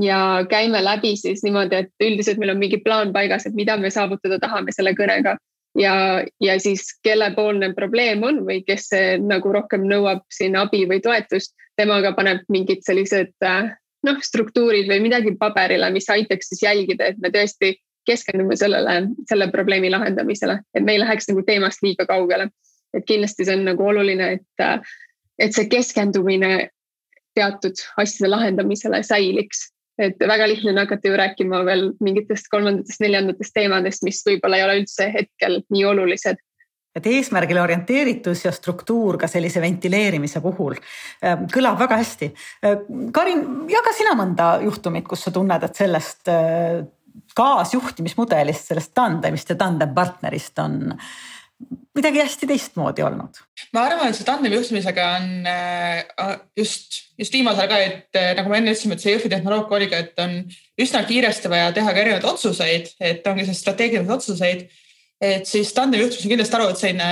[0.00, 3.90] ja käime läbi siis niimoodi, et üldiselt meil on mingi plaan paigas, et mida me
[3.90, 5.36] saavutada tahame selle kõnega
[5.78, 5.94] ja,
[6.40, 12.12] ja siis kellepoolne probleem on või kes nagu rohkem nõuab siin abi või toetust, temaga
[12.16, 13.72] paneb mingid sellised äh,
[14.06, 18.96] noh, struktuurid või midagi paberile, mis aitaks siis jälgida, et me tõesti keskendume sellele,
[19.30, 22.50] selle probleemi lahendamisele, et me ei läheks nagu teemast liiga kaugele.
[22.92, 24.80] et kindlasti see on nagu oluline, et, äh,
[25.38, 26.68] et see keskendumine
[27.34, 29.68] teatud asjade lahendamisele säiliks
[30.00, 34.64] et väga lihtne on hakata ju rääkima veel mingitest kolmandatest, neljandatest teemadest, mis võib-olla ei
[34.64, 36.40] ole üldse hetkel nii olulised
[36.92, 42.28] et eesmärgile orienteeritus ja struktuur ka sellise ventileerimise puhul äh, kõlab väga hästi.
[42.66, 42.82] Äh,
[43.16, 46.82] Karin, jaga sina mõnda juhtumit, kus sa tunned, et sellest äh,
[47.36, 50.92] kaasjuhtimismudelist, sellest tandemist ja tandempartnerist on
[51.96, 53.40] midagi hästi teistmoodi olnud?
[53.76, 58.52] ma arvan, et see tandemi juhtimisega on äh, just, just viimasel ka, et äh, nagu
[58.52, 60.36] me enne ütlesime, et see Jõhvi tehnoloogia oligi, et on
[60.82, 64.68] üsna kiiresti vaja teha ka erinevaid otsuseid, et ongi see strateegilised otsuseid.
[65.22, 67.10] et siis tandemi juhtimis on kindlasti et selline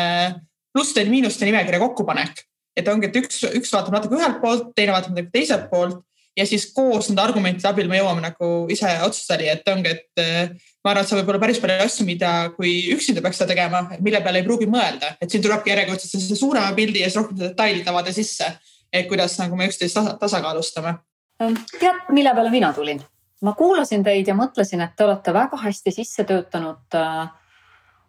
[0.75, 2.45] plusside ja miinuste nimekirja kokkupanek,
[2.77, 6.01] et ongi, et üks, üks vaatab natuke ühelt poolt, teine vaatab natuke teiselt poolt
[6.37, 10.53] ja siis koos nende argumentide abil me jõuame nagu ise otsuseni, et ongi, et äh,
[10.85, 13.83] ma arvan, et seal võib olla päris palju asju, mida, kui üksinda peaks seda tegema,
[14.01, 17.40] mille peale ei pruugi mõelda, et siin tulebki järjekordselt sellise suurema pildi ja siis rohkem
[17.40, 18.53] detailid avada sisse,
[18.93, 20.95] et kuidas nagu me üksteist tasa, tasakaalustame.
[21.43, 23.03] Ähm, tead, mille peale mina tulin?
[23.40, 27.31] ma kuulasin teid ja mõtlesin, et te olete väga hästi sisse töötanud äh,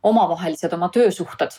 [0.03, 1.55] omavahelised oma töösuhted.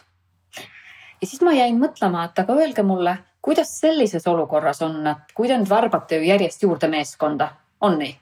[1.20, 5.48] ja siis ma jäin mõtlema, et aga öelge mulle, kuidas sellises olukorras on, et kui
[5.48, 8.18] te nüüd värbate ju järjest juurde meeskonda, on nii?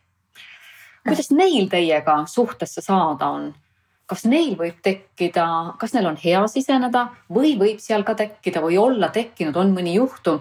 [1.06, 3.50] kuidas neil teiega suhtesse saada on?
[4.11, 5.46] kas neil võib tekkida,
[5.78, 9.94] kas neil on hea siseneda või võib seal ka tekkida või olla tekkinud, on mõni
[9.94, 10.40] juhtum,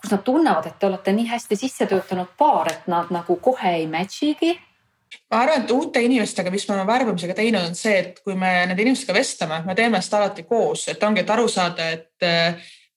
[0.00, 3.74] kus nad tunnevad, et te olete nii hästi sisse töötanud paar, et nad nagu kohe
[3.80, 4.54] ei match'igi
[5.30, 8.50] ma arvan, et uute inimestega, mis me oleme värbamisega teinud, on see, et kui me
[8.66, 12.26] nende inimestega vestleme, me teeme seda alati koos, et ongi, et aru saada, et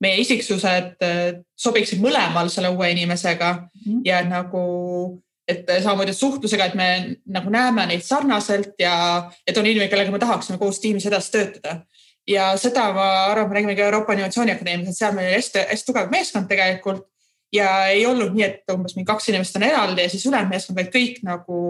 [0.03, 4.01] meie isiksused äh, sobiksid mõlemal selle uue inimesega mm -hmm.
[4.05, 6.87] ja nagu et samamoodi suhtlusega, et me
[7.31, 11.81] nagu näeme neid sarnaselt ja et on inimene, kellega me tahaksime koos tiimis edasi töötada.
[12.27, 15.59] ja seda ma arvan, me räägime ka Euroopa Innovatsiooni Akadeemias, et seal meil oli hästi,
[15.69, 17.05] hästi tugev meeskond tegelikult
[17.53, 20.75] ja ei olnud nii, et umbes mingi kaks inimest on eraldi ja siis ülejäänud meeskond,
[20.75, 21.61] vaid kõik nagu,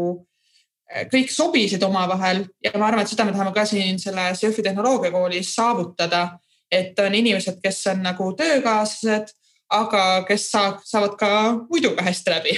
[1.14, 5.54] kõik sobisid omavahel ja ma arvan, et seda me tahame ka siin selles Jõhvi tehnoloogiakoolis
[5.56, 6.24] saavutada,
[6.72, 9.34] et on inimesed, kes on nagu töökaaslased,
[9.74, 11.30] aga kes saab, saavad ka
[11.68, 12.58] muidu ka hästi läbi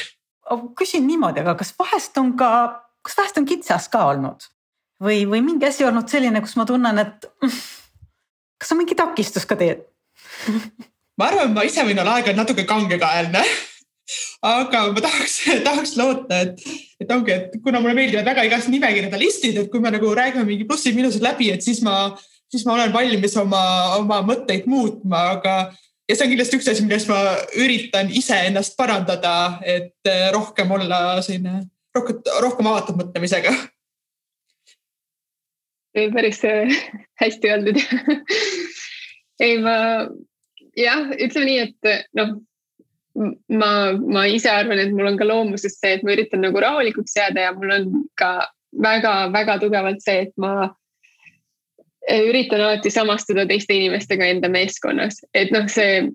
[0.78, 2.48] küsin niimoodi, aga kas vahest on ka,
[3.06, 4.48] kas vahest on kitsas ka olnud?
[5.00, 7.60] Või, või mingi asi olnud selline, kus ma tunnen, et mm,
[8.58, 9.86] kas on mingi takistus ka teed
[11.20, 13.44] ma arvan, ma ise võin olla aeg-ajalt natuke kangekaelne.
[14.50, 15.36] Aga ma tahaks,
[15.68, 16.62] tahaks loota, et,
[17.04, 20.48] et ongi, et kuna mulle meeldivad väga igast nimekirjade listid, et kui me nagu räägime
[20.48, 22.16] mingi plussid-miinused läbi, et siis ma,
[22.52, 23.62] siis ma olen valmis oma,
[24.00, 25.56] oma mõtteid muutma, aga
[26.10, 27.20] ja see on kindlasti üks asi, milles ma
[27.62, 31.64] üritan iseennast parandada, et eh, rohkem olla selline,
[31.96, 33.54] rohkem, rohkem avatud mõtlemisega.
[36.16, 36.76] päris eh,
[37.22, 37.82] hästi öeldud
[39.40, 39.76] ei, ma
[40.78, 42.38] jah, ütleme nii, et noh,
[43.52, 47.18] ma, ma ise arvan, et mul on ka loomusest see, et ma üritan nagu rahulikuks
[47.18, 48.34] jääda ja mul on ka
[48.80, 50.70] väga-väga tugevalt see, et ma
[52.10, 56.10] üritan alati samastuda teiste inimestega enda meeskonnas, et noh, see,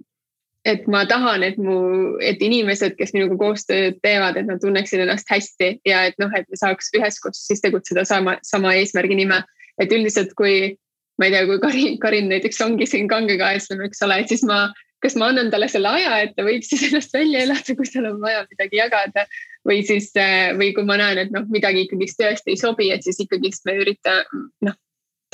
[0.65, 1.77] et ma tahan, et mu,
[2.25, 6.49] et inimesed, kes minuga koostööd teevad, et nad tunneksid ennast hästi ja et noh, et
[6.49, 9.45] me saaks üheskoos siis tegutseda sama, sama eesmärgi nimel.
[9.75, 10.77] et üldiselt, kui
[11.19, 14.69] ma ei tea, kui Karin, Karin näiteks ongi siin kangekaeslane, eks ole, et siis ma,
[15.03, 18.07] kas ma annan talle selle aja, et ta võib siis ennast välja elada, kui tal
[18.13, 19.27] on vaja midagi jagada
[19.67, 20.13] või siis,
[20.59, 23.77] või kui ma näen, et noh, midagi ikkagist tõesti ei sobi, et siis ikkagist me
[23.83, 24.79] üritame, noh,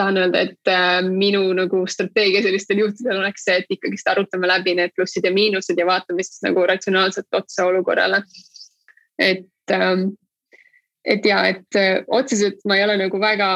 [0.01, 4.75] tahan öelda, et äh, minu nagu strateegia sellistel juhtudel oleks see, et ikkagist arutame läbi
[4.79, 8.23] need plussid ja miinused ja vaatame siis nagu ratsionaalselt otsa olukorrale.
[9.21, 10.07] et, ähm,
[11.05, 13.51] et ja, et äh, otseselt ma ei ole nagu väga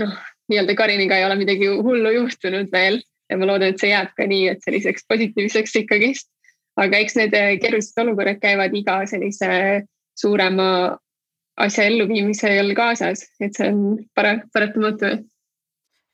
[0.00, 0.16] noh,
[0.48, 4.26] nii-öelda Kariniga ei ole midagi hullu juhtunud veel ja ma loodan, et see jääb ka
[4.30, 6.30] nii, et selliseks positiivseks ikkagist.
[6.76, 9.48] aga eks need äh, keerulised olukorrad käivad iga sellise
[10.16, 10.96] suurema
[11.56, 15.16] asja elluviimisel kaasas, et see on para-, paratamatu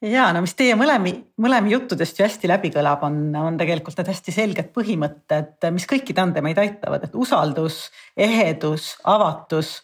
[0.03, 4.11] ja no mis teie mõlemi, mõlemi juttudest ju hästi läbi kõlab, on, on tegelikult need
[4.11, 7.85] hästi selged põhimõtted, mis kõiki tandemeid aitavad, et usaldus,
[8.17, 9.81] ehedus, avatus.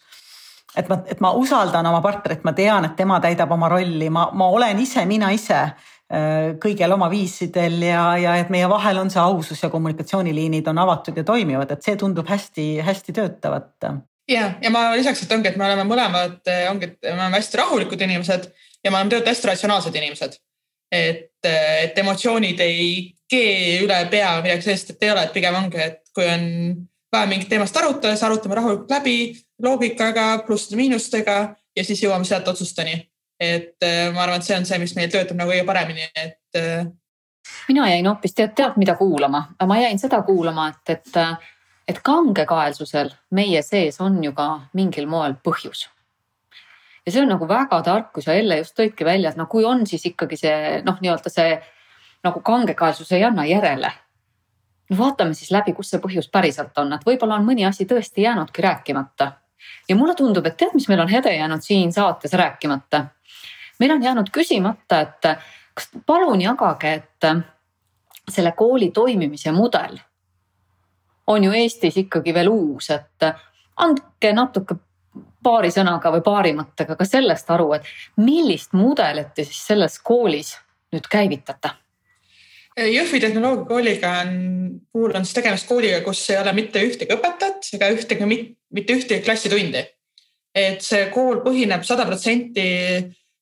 [0.75, 4.29] et ma, et ma usaldan oma partnerit, ma tean, et tema täidab oma rolli, ma,
[4.33, 9.09] ma olen ise mina ise äh, kõigil oma viisidel ja, ja et meie vahel on
[9.09, 13.91] see ausus ja kommunikatsiooniliinid on avatud ja toimivad, et see tundub hästi-hästi töötavat.
[14.27, 17.63] ja, ja ma lisaks, et ongi, et me oleme mõlemad, ongi, et me oleme hästi
[17.63, 18.51] rahulikud inimesed
[18.83, 20.37] ja me oleme tegelikult hästi ratsionaalsed inimesed.
[20.91, 25.81] et, et emotsioonid ei kee üle pea midagi sellist, et ei ole, et pigem ongi,
[25.83, 26.45] et kui on
[27.13, 29.17] vaja mingit teemast arutada, siis arutame rahulikult läbi
[29.61, 31.37] loogikaga, plusside-miinustega
[31.77, 33.05] ja siis jõuame sealt otsusteni.
[33.39, 36.41] et äh, ma arvan, et see on see, mis meil töötab nagu kõige paremini, et.
[36.59, 36.89] Äh,
[37.69, 41.21] mina jäin hoopis tead, tead mida kuulama, ma jäin seda kuulama, et, et,
[41.87, 45.85] et kangekaelsusel meie sees on ju ka mingil moel põhjus
[47.09, 49.65] ja see on nagu väga tark, kui sa Elle just tõidki välja, et no kui
[49.65, 51.57] on siis ikkagi see noh, nii-öelda see
[52.23, 53.91] nagu kangekaelsus ei anna järele.
[54.89, 58.21] no vaatame siis läbi, kus see põhjus päriselt on, et võib-olla on mõni asi tõesti
[58.21, 59.31] jäänudki rääkimata.
[59.89, 63.05] ja mulle tundub, et tead, mis meil on Hede jäänud siin saates rääkimata?
[63.79, 65.33] meil on jäänud küsimata, et
[65.73, 67.31] kas palun jagage, et
[68.29, 69.97] selle kooli toimimise mudel
[71.27, 73.25] on ju Eestis ikkagi veel uus, et
[73.77, 74.75] andke natuke
[75.43, 80.55] paari sõnaga või paari mõttega ka sellest aru, et millist mudelit te siis selles koolis
[80.93, 81.71] nüüd käivitate?
[82.79, 84.35] Jõhvi tehnoloogiakooliga on,
[84.93, 88.27] puhul on siis tegemist kooliga, kus ei ole mitte ühtegi õpetajat ega ühtegi,
[88.71, 89.85] mitte ühtegi klassitundi.
[90.55, 92.63] et see kool põhineb sada protsenti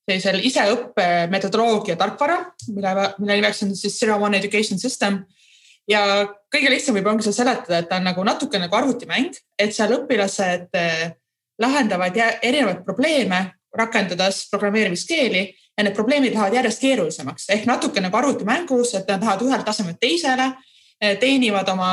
[0.07, 2.37] sellisel iseõppe metodoloogia tarkvara,
[2.71, 5.25] mille, mille nimeks on siis Zero One Education System.
[5.87, 6.01] ja
[6.51, 9.93] kõige lihtsam võib ongi seda seletada, et ta on nagu natuke nagu arvutimäng, et seal
[10.01, 10.75] õpilased
[11.59, 15.41] lahendavad erinevaid probleeme, rakendades programmeerimiskeeli
[15.77, 17.49] ja need probleemid lähevad järjest keerulisemaks.
[17.49, 20.51] Ehk natuke nagu arvutimängus, et nad lähevad ühelt tasemelt teisele,
[21.01, 21.91] eh, teenivad oma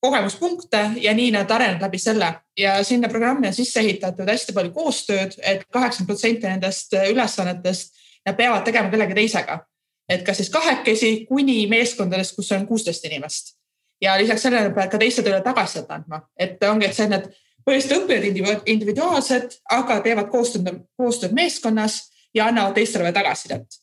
[0.00, 2.34] kogemuspunkte ja nii nad arenevad läbi selle.
[2.58, 7.96] Ja sinna programmi on sisse ehitatud hästi palju koostööd et, et kaheksakümmend protsenti nendest ülesannetest
[8.26, 9.64] nad peavad tegema kellegi teisega.
[10.08, 13.56] et kas siis kahekesi kuni meeskondadest, kus on kuusteist inimest.
[14.00, 17.26] Ja lisaks sellele peavad ka teiste tööle tagasisidet andma, et ongi, et see, need
[17.66, 23.80] põhiliselt õppijad individuaalsed, aga teevad koostööd, koostööd meeskonnas ja annavad teistele tagasisidet.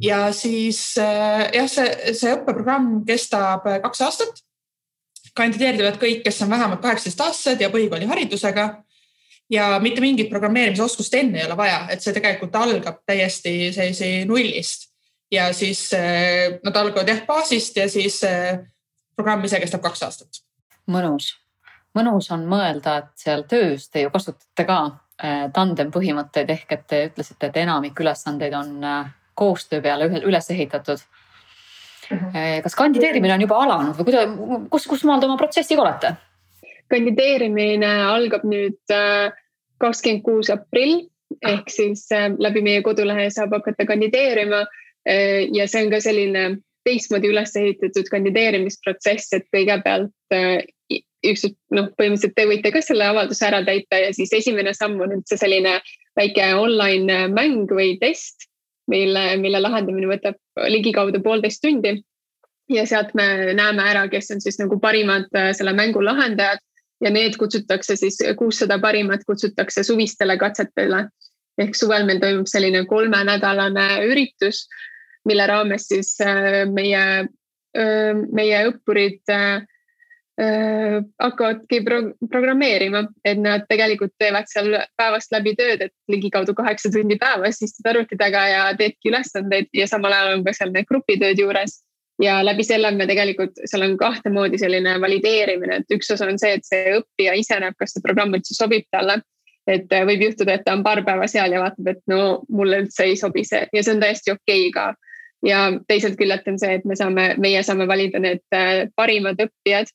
[0.00, 4.44] ja siis äh, jah, see, see õppeprogramm kestab äh, kaks aastat.
[5.38, 8.68] kandideerivad kõik, kes on vähemalt kaheksateist aastased ja põhikooliharidusega.
[9.50, 14.88] ja mitte mingit programmeerimisoskust enne ei ole vaja, et see tegelikult algab täiesti sellise nullist
[15.32, 18.22] ja siis äh, nad algavad jah baasist ja siis
[19.16, 20.40] programm ise kestab kaks aastat.
[20.88, 21.34] mõnus
[21.98, 26.86] mõnus on mõelda, et seal töös te ju kasutate ka äh, tandem põhimõtteid ehk et
[26.90, 31.02] te ütlesite, et enamik ülesandeid on äh, koostöö peale üles ehitatud.
[32.08, 32.30] Mhm.
[32.32, 34.24] Äh, kas kandideerimine on juba alanud või kuida-,
[34.72, 36.16] kus, kus maal te oma protsessiga olete?
[36.88, 38.92] kandideerimine algab nüüd
[39.76, 41.02] kakskümmend kuus aprill
[41.44, 42.06] ehk siis
[42.40, 44.62] läbi meie kodulehe saab hakata kandideerima.
[45.52, 46.46] ja see on ka selline
[46.88, 50.38] teistmoodi üles ehitatud kandideerimisprotsess, et kõigepealt
[51.26, 55.16] üks, noh, põhimõtteliselt te võite ka selle avalduse ära täita ja siis esimene samm on
[55.18, 55.78] üldse selline
[56.18, 58.48] väike online mäng või test,
[58.90, 60.38] mille, mille lahendamine võtab
[60.70, 61.98] ligikaudu poolteist tundi.
[62.68, 66.60] ja sealt me näeme ära, kes on siis nagu parimad äh, selle mängu lahendajad
[67.00, 71.08] ja need kutsutakse siis, kuussada parimat kutsutakse suvistele katsetele.
[71.58, 74.68] ehk suvel meil toimub selline kolmenädalane üritus,
[75.26, 77.26] mille raames siis äh, meie,
[77.74, 79.34] äh, meie õppurid
[80.40, 86.90] äh, hakkavadki pro programmeerima, et nad tegelikult teevad seal päevast läbi tööd, et ligikaudu kaheksa
[86.94, 90.88] tundi päevas istud arvuti taga ja teedki ülesandeid ja samal ajal on ka seal need
[90.90, 91.82] grupitööd juures.
[92.18, 96.38] ja läbi selle me tegelikult, seal on kahte moodi selline valideerimine, et üks osa on
[96.38, 99.20] see, et see õppija ise näeb, kas see programm üldse sobib talle.
[99.68, 102.84] et äh, võib juhtuda, et ta on paar päeva seal ja vaatab, et no mulle
[102.84, 104.94] üldse ei sobi see ja see on täiesti okei okay ka
[105.46, 105.58] ja
[105.88, 109.90] teiselt küljelt on see, et me saame, meie saame valida need äh, parimad õppijad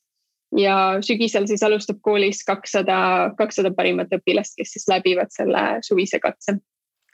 [0.56, 2.98] ja sügisel siis alustab koolis kakssada,
[3.38, 6.58] kakssada parimat õpilast, kes siis läbivad selle suvise katse.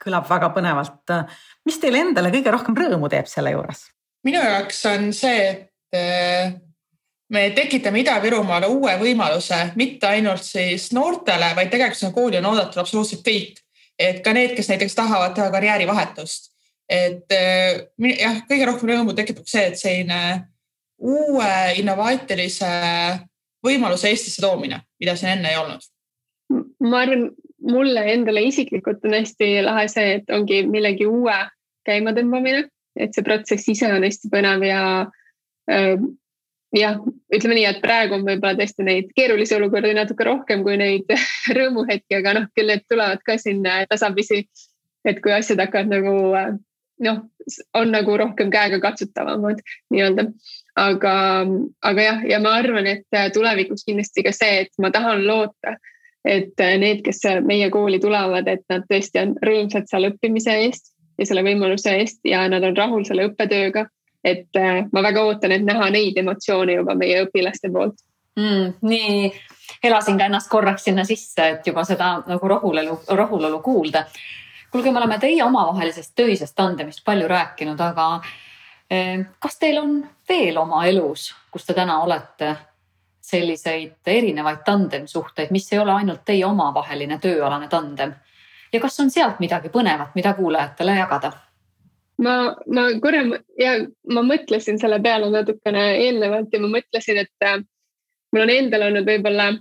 [0.01, 1.15] kõlab väga põnevalt.
[1.65, 3.85] mis teile endale kõige rohkem rõõmu teeb selle juures?
[4.23, 6.53] minu jaoks on see, et eh,
[7.29, 12.81] me tekitame Ida-Virumaale uue võimaluse, mitte ainult siis noortele, vaid tegelikult sinna kooli on oodatud
[12.83, 13.57] absoluutselt kõik.
[13.99, 16.51] et ka need, kes näiteks tahavad teha karjäärivahetust.
[16.89, 17.87] et eh,
[18.19, 20.47] jah, kõige rohkem rõõmu tekitab see, et selline
[21.01, 22.69] uue innovaatilise
[23.65, 25.87] võimaluse Eestisse toomine, mida siin enne ei olnud?
[26.83, 27.29] ma arvan,
[27.63, 31.37] mulle endale isiklikult on hästi lahe see, et ongi millegi uue
[31.87, 32.65] käimatõmbamine,
[32.99, 34.81] et see protsess ise on hästi põnev ja
[35.71, 35.95] äh,
[36.75, 36.99] jah,
[37.33, 41.11] ütleme nii, et praegu on võib-olla tõesti neid keerulisi olukordi natuke rohkem kui neid
[41.57, 44.45] rõõmuhetki, aga noh, küll need tulevad ka siin tasapisi.
[45.05, 46.11] et kui asjad hakkavad nagu
[47.01, 47.21] noh,
[47.73, 49.61] on nagu rohkem käega katsutavamad
[49.93, 50.27] nii-öelda.
[50.79, 51.13] Aga,
[51.81, 55.75] aga jah, ja ma arvan, et tulevikus kindlasti ka see, et ma tahan loota,
[56.25, 61.25] et need, kes meie kooli tulevad, et nad tõesti on rõõmsad seal õppimise eest ja
[61.25, 63.87] selle võimaluse eest ja nad on rahul selle õppetööga
[64.23, 67.97] et äh, ma väga ootan, et näha neid emotsioone juba meie õpilaste poolt
[68.39, 68.77] mm,.
[68.85, 69.31] nii
[69.83, 74.05] elasin ka ennast korraks sinna sisse, et juba seda nagu rahulolu, rahulolu kuulda.
[74.71, 78.21] kuulge, me oleme teie omavahelisest töisest tandemist palju rääkinud, aga
[79.39, 82.55] kas teil on veel oma elus, kus te täna olete,
[83.21, 88.13] selliseid erinevaid tandemsuhteid, mis ei ole ainult teie omavaheline tööalane tandem?
[88.73, 91.31] ja kas on sealt midagi põnevat, mida kuulajatele jagada?
[92.21, 92.35] ma,
[92.67, 93.23] ma korra
[93.59, 93.75] ja
[94.13, 97.59] ma mõtlesin selle peale natukene eelnevalt ja ma mõtlesin, et äh,
[98.33, 99.51] mul on endal olnud võib-olla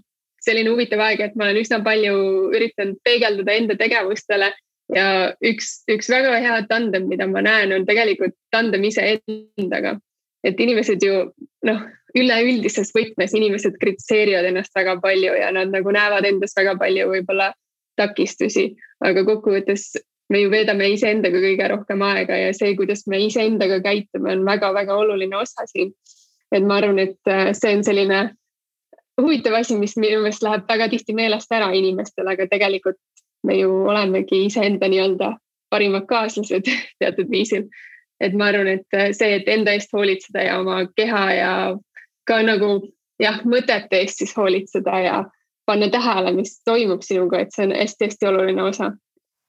[0.40, 2.16] selline huvitav aeg, et ma olen üsna palju
[2.56, 4.50] üritanud peegeldada enda tegevustele
[4.94, 5.06] ja
[5.44, 9.98] üks, üks väga hea tandem, mida ma näen, on tegelikult tandem iseendaga.
[10.44, 11.16] et inimesed ju
[11.68, 11.80] noh,
[12.16, 17.50] üleüldises võtmes inimesed kritiseerivad ennast väga palju ja nad nagu näevad endas väga palju võib-olla
[18.00, 18.70] takistusi,
[19.04, 19.92] aga kokkuvõttes
[20.32, 24.96] me ju veedame iseendaga kõige rohkem aega ja see, kuidas me iseendaga käitume, on väga-väga
[24.96, 25.92] oluline osa siin.
[26.50, 28.20] et ma arvan, et äh, see on selline
[29.20, 32.98] huvitav asi, mis minu meelest läheb väga tihti meelest ära inimestel, aga tegelikult
[33.46, 35.34] me ju olemegi iseenda nii-öelda
[35.70, 36.68] parimad kaaslased
[37.00, 37.68] teatud viisil.
[38.20, 41.52] et ma arvan, et äh, see, et enda eest hoolitseda ja oma keha ja
[42.28, 42.74] ka nagu
[43.20, 45.20] jah, mõtete eest siis hoolitseda ja
[45.66, 48.90] panna tähele, mis toimub sinuga, et see on hästi-hästi oluline osa.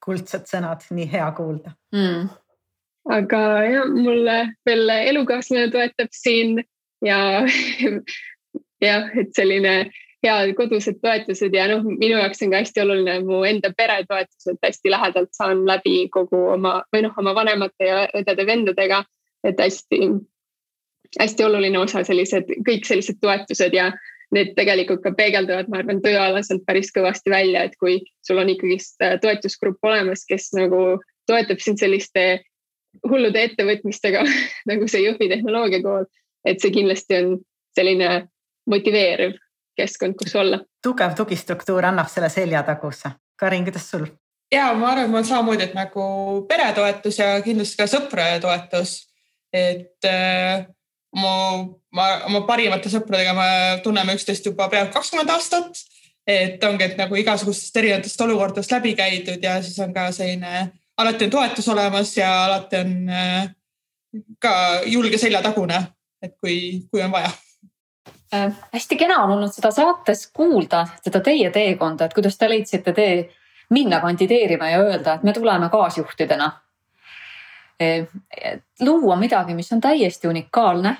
[0.04, 1.74] Kuldsed sõnad, nii hea kuulda.
[1.94, 2.30] Mm..
[3.10, 4.36] aga ja mulle
[4.66, 6.62] veel elukaaslane toetab siin
[7.04, 7.18] ja
[8.88, 9.74] jah, et selline
[10.22, 14.58] head kodused toetused ja noh, minu jaoks on ka hästi oluline mu enda pere toetused,
[14.62, 19.02] hästi lähedalt saan läbi kogu oma või noh, oma vanemate ja õdede-vendadega,
[19.48, 20.00] et hästi,
[21.18, 23.90] hästi oluline osa sellised, kõik sellised toetused ja
[24.32, 29.02] need tegelikult ka peegelduvad, ma arvan, tööalaselt päris kõvasti välja, et kui sul on ikkagist
[29.04, 32.42] äh, toetusgrupp olemas, kes nagu toetab sind selliste
[33.08, 34.24] hullude ettevõtmistega
[34.70, 36.06] nagu see Jõhvi tehnoloogiakool,
[36.48, 37.34] et see kindlasti on
[37.76, 38.12] selline
[38.70, 39.36] motiveeriv
[39.76, 40.60] keskkond, kus olla.
[40.82, 43.16] tugev tugistruktuur annab selle seljatagusse.
[43.38, 44.06] Karin, kuidas sul?
[44.52, 46.04] ja ma arvan, et mul samamoodi, et nagu
[46.48, 49.08] peretoetus ja kindlasti ka sõprade toetus.
[49.52, 50.66] et äh,
[51.16, 51.32] mu,
[51.92, 53.48] ma oma parimate sõpradega me
[53.84, 55.82] tunneme üksteist juba peaaegu kakskümmend aastat.
[56.26, 61.26] et ongi, et nagu igasugustest erinevatest olukordadest läbi käidud ja siis on ka selline, alati
[61.26, 63.48] on toetus olemas ja alati on äh,
[64.38, 64.54] ka
[64.86, 65.80] julge seljatagune,
[66.22, 67.32] et kui, kui on vaja.
[68.72, 73.16] Hästi kena on olnud seda saates kuulda, seda teie teekonda, et kuidas te leidsite tee
[73.70, 76.50] minna kandideerima ja öelda, et me tuleme kaasjuhtidena
[78.80, 80.96] luua midagi, mis on täiesti unikaalne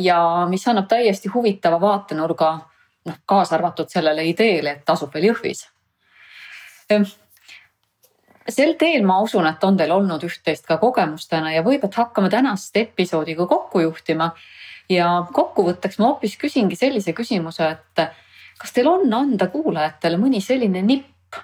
[0.00, 2.58] ja mis annab täiesti huvitava vaatenurga,
[3.04, 5.66] noh kaasa arvatud sellele ideele, et tasub veel Jõhvis.
[8.48, 12.30] sel teel ma usun, et on teil olnud üht-teist ka kogemustena ja võib, et hakkame
[12.30, 14.32] tänast episoodi ka kokku juhtima.
[14.90, 18.04] Ja kokkuvõtteks ma hoopis küsingi sellise küsimuse, et
[18.60, 21.38] kas teil on anda kuulajatele mõni selline nipp,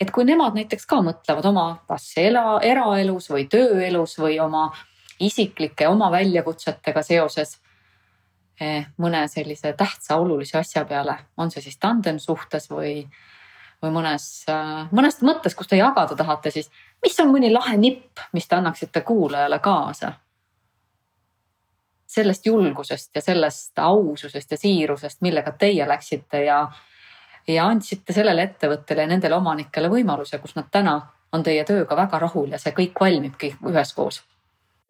[0.00, 4.68] et kui nemad näiteks ka mõtlevad oma kas ela, eraelus või tööelus või oma
[5.20, 7.56] isiklike oma väljakutsetega seoses
[8.60, 13.06] eh, mõne sellise tähtsa olulise asja peale, on see siis tandem suhtes või,
[13.82, 16.70] või mõnes, äh, mõnes mõttes, kus te jagada tahate, siis
[17.04, 20.12] mis on mõni lahe nipp, mis te annaksite kuulajale kaasa?
[22.06, 26.66] Sellest julgusest ja sellest aususest ja siirusest, millega teie läksite ja
[27.48, 30.96] ja andsite sellele ettevõttele ja nendele omanikele võimaluse, kus nad täna
[31.32, 34.22] on teie tööga väga rahul ja see kõik valmibki üheskoos?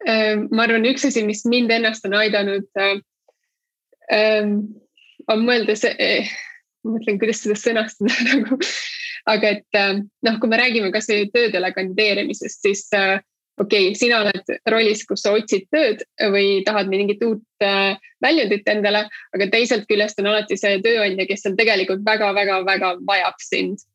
[0.07, 2.99] Äh, ma arvan, üks asi, mis mind ennast on aidanud, äh,
[4.13, 4.59] ähm,
[5.27, 6.29] on mõelda see, äh,
[6.85, 8.59] ma mõtlen, kuidas seda sõnastada nagu,
[9.27, 9.81] aga et
[10.23, 12.85] noh, kui me räägime kasvõi töödele kandideerimisest, siis
[13.61, 16.03] okei okay,, sina oled rollis, kus sa otsid tööd
[16.33, 19.05] või tahad mingit uut äh, väljundit endale,
[19.35, 23.85] aga teiselt küljest on alati see tööandja, kes seal tegelikult väga-väga-väga vajab sind.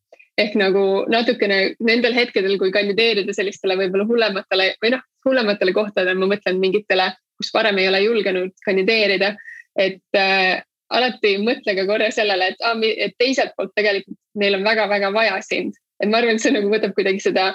[0.41, 6.31] ehk nagu natukene nendel hetkedel, kui kandideerida sellistele võib-olla hullematele või noh, hullematele kohtadele, ma
[6.31, 9.35] mõtlen mingitele, kus varem ei ole julgenud kandideerida,
[9.77, 15.13] et äh, alati mõtle ka korra sellele, et, et teiselt poolt tegelikult neil on väga-väga
[15.13, 17.53] vaja sind, et ma arvan, et see nagu võtab kuidagi seda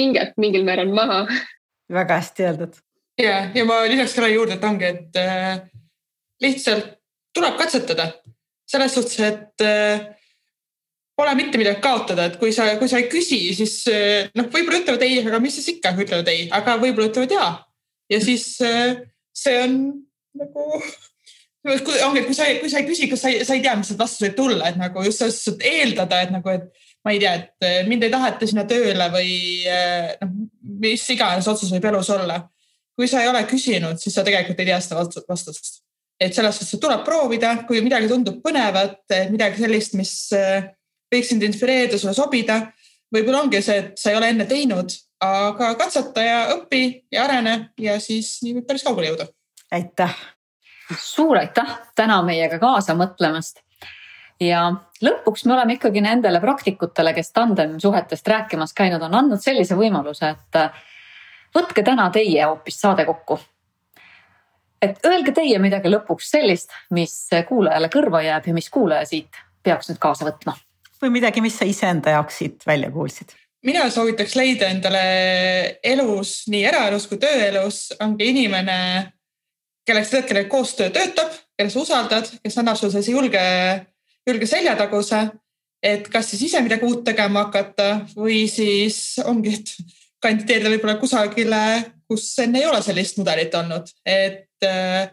[0.00, 1.24] pinget mingil määral maha.
[1.92, 2.78] väga hästi öeldud.
[3.20, 5.60] ja, ja ma lisaks selle juurde, et ongi, et äh,
[6.40, 6.96] lihtsalt
[7.36, 8.08] tuleb katsetada
[8.70, 10.06] selles suhtes, et äh,
[11.18, 14.80] pole mitte midagi kaotada, et kui sa, kui sa ei küsi, siis äh, noh, võib-olla
[14.80, 17.48] ütlevad ei, aga mis siis ikka ütlevad ei, aga võib-olla ütlevad ja.
[18.14, 19.02] ja siis äh,
[19.36, 19.80] see on
[20.38, 20.66] nagu
[21.60, 23.90] ongi, et kui sa, kui sa ei küsi, kas sa ei, sa ei tea, mis
[23.92, 27.20] need vastused tulla, et nagu just selles suhtes, et eeldada, et nagu, et ma ei
[27.22, 29.34] tea, et äh, mind ei taheta sinna tööle või
[29.68, 30.32] äh, noh,
[30.82, 32.42] mis iganes otsus võib elus olla.
[32.96, 35.80] kui sa ei ole küsinud, siis sa tegelikult ei tea seda vastust.
[36.20, 40.12] et selles suhtes tuleb proovida, kui midagi tundub põnevat, midagi sellist, mis
[41.12, 42.60] võiks sind inspireerida, sulle sobida.
[43.14, 44.92] võib-olla ongi see, et sa ei ole enne teinud,
[45.24, 49.30] aga katseta ja õpi ja arene ja siis nii võib päris kaugele jõuda.
[49.72, 50.14] aitäh
[50.98, 53.62] suur aitäh täna meiega kaasa mõtlemast.
[54.40, 60.34] ja lõpuks me oleme ikkagi nendele praktikutele, kes tandemsuhetest rääkimas käinud on, andnud sellise võimaluse,
[60.34, 60.82] et äh,
[61.56, 63.40] võtke täna teie hoopis saade kokku.
[64.82, 69.90] et öelge teie midagi lõpuks sellist, mis kuulajale kõrva jääb ja mis kuulaja siit peaks
[69.90, 70.56] nüüd kaasa võtma.
[71.02, 75.00] või midagi, mis sa iseenda jaoks siit välja kuulsid mina soovitaks leida endale
[75.84, 78.78] elus, nii eraelus kui tööelus ongi inimene,
[79.86, 83.44] kelleks sa tead, kellega koostöö töötab, sa usaldad, kes annab sulle sellise julge,
[84.28, 85.22] julge seljataguse,
[85.82, 89.72] et kas siis ise midagi uut tegema hakata või siis ongi, et
[90.20, 91.62] kandideerida võib-olla kusagile,
[92.08, 95.08] kus enne ei ole sellist mudelit olnud, et äh,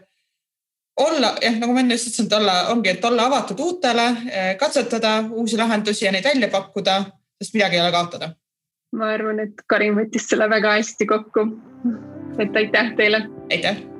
[1.00, 4.50] olla jah, nagu ma enne just ütlesin, et olla, ongi, et olla avatud uutele, äh,
[4.60, 7.00] katsetada uusi lahendusi ja neid välja pakkuda,
[7.40, 8.34] sest midagi ei ole kaotada.
[8.96, 11.46] ma arvan, et Karin võttis selle väga hästi kokku.
[12.38, 13.24] et aitäh teile.
[13.52, 13.97] aitäh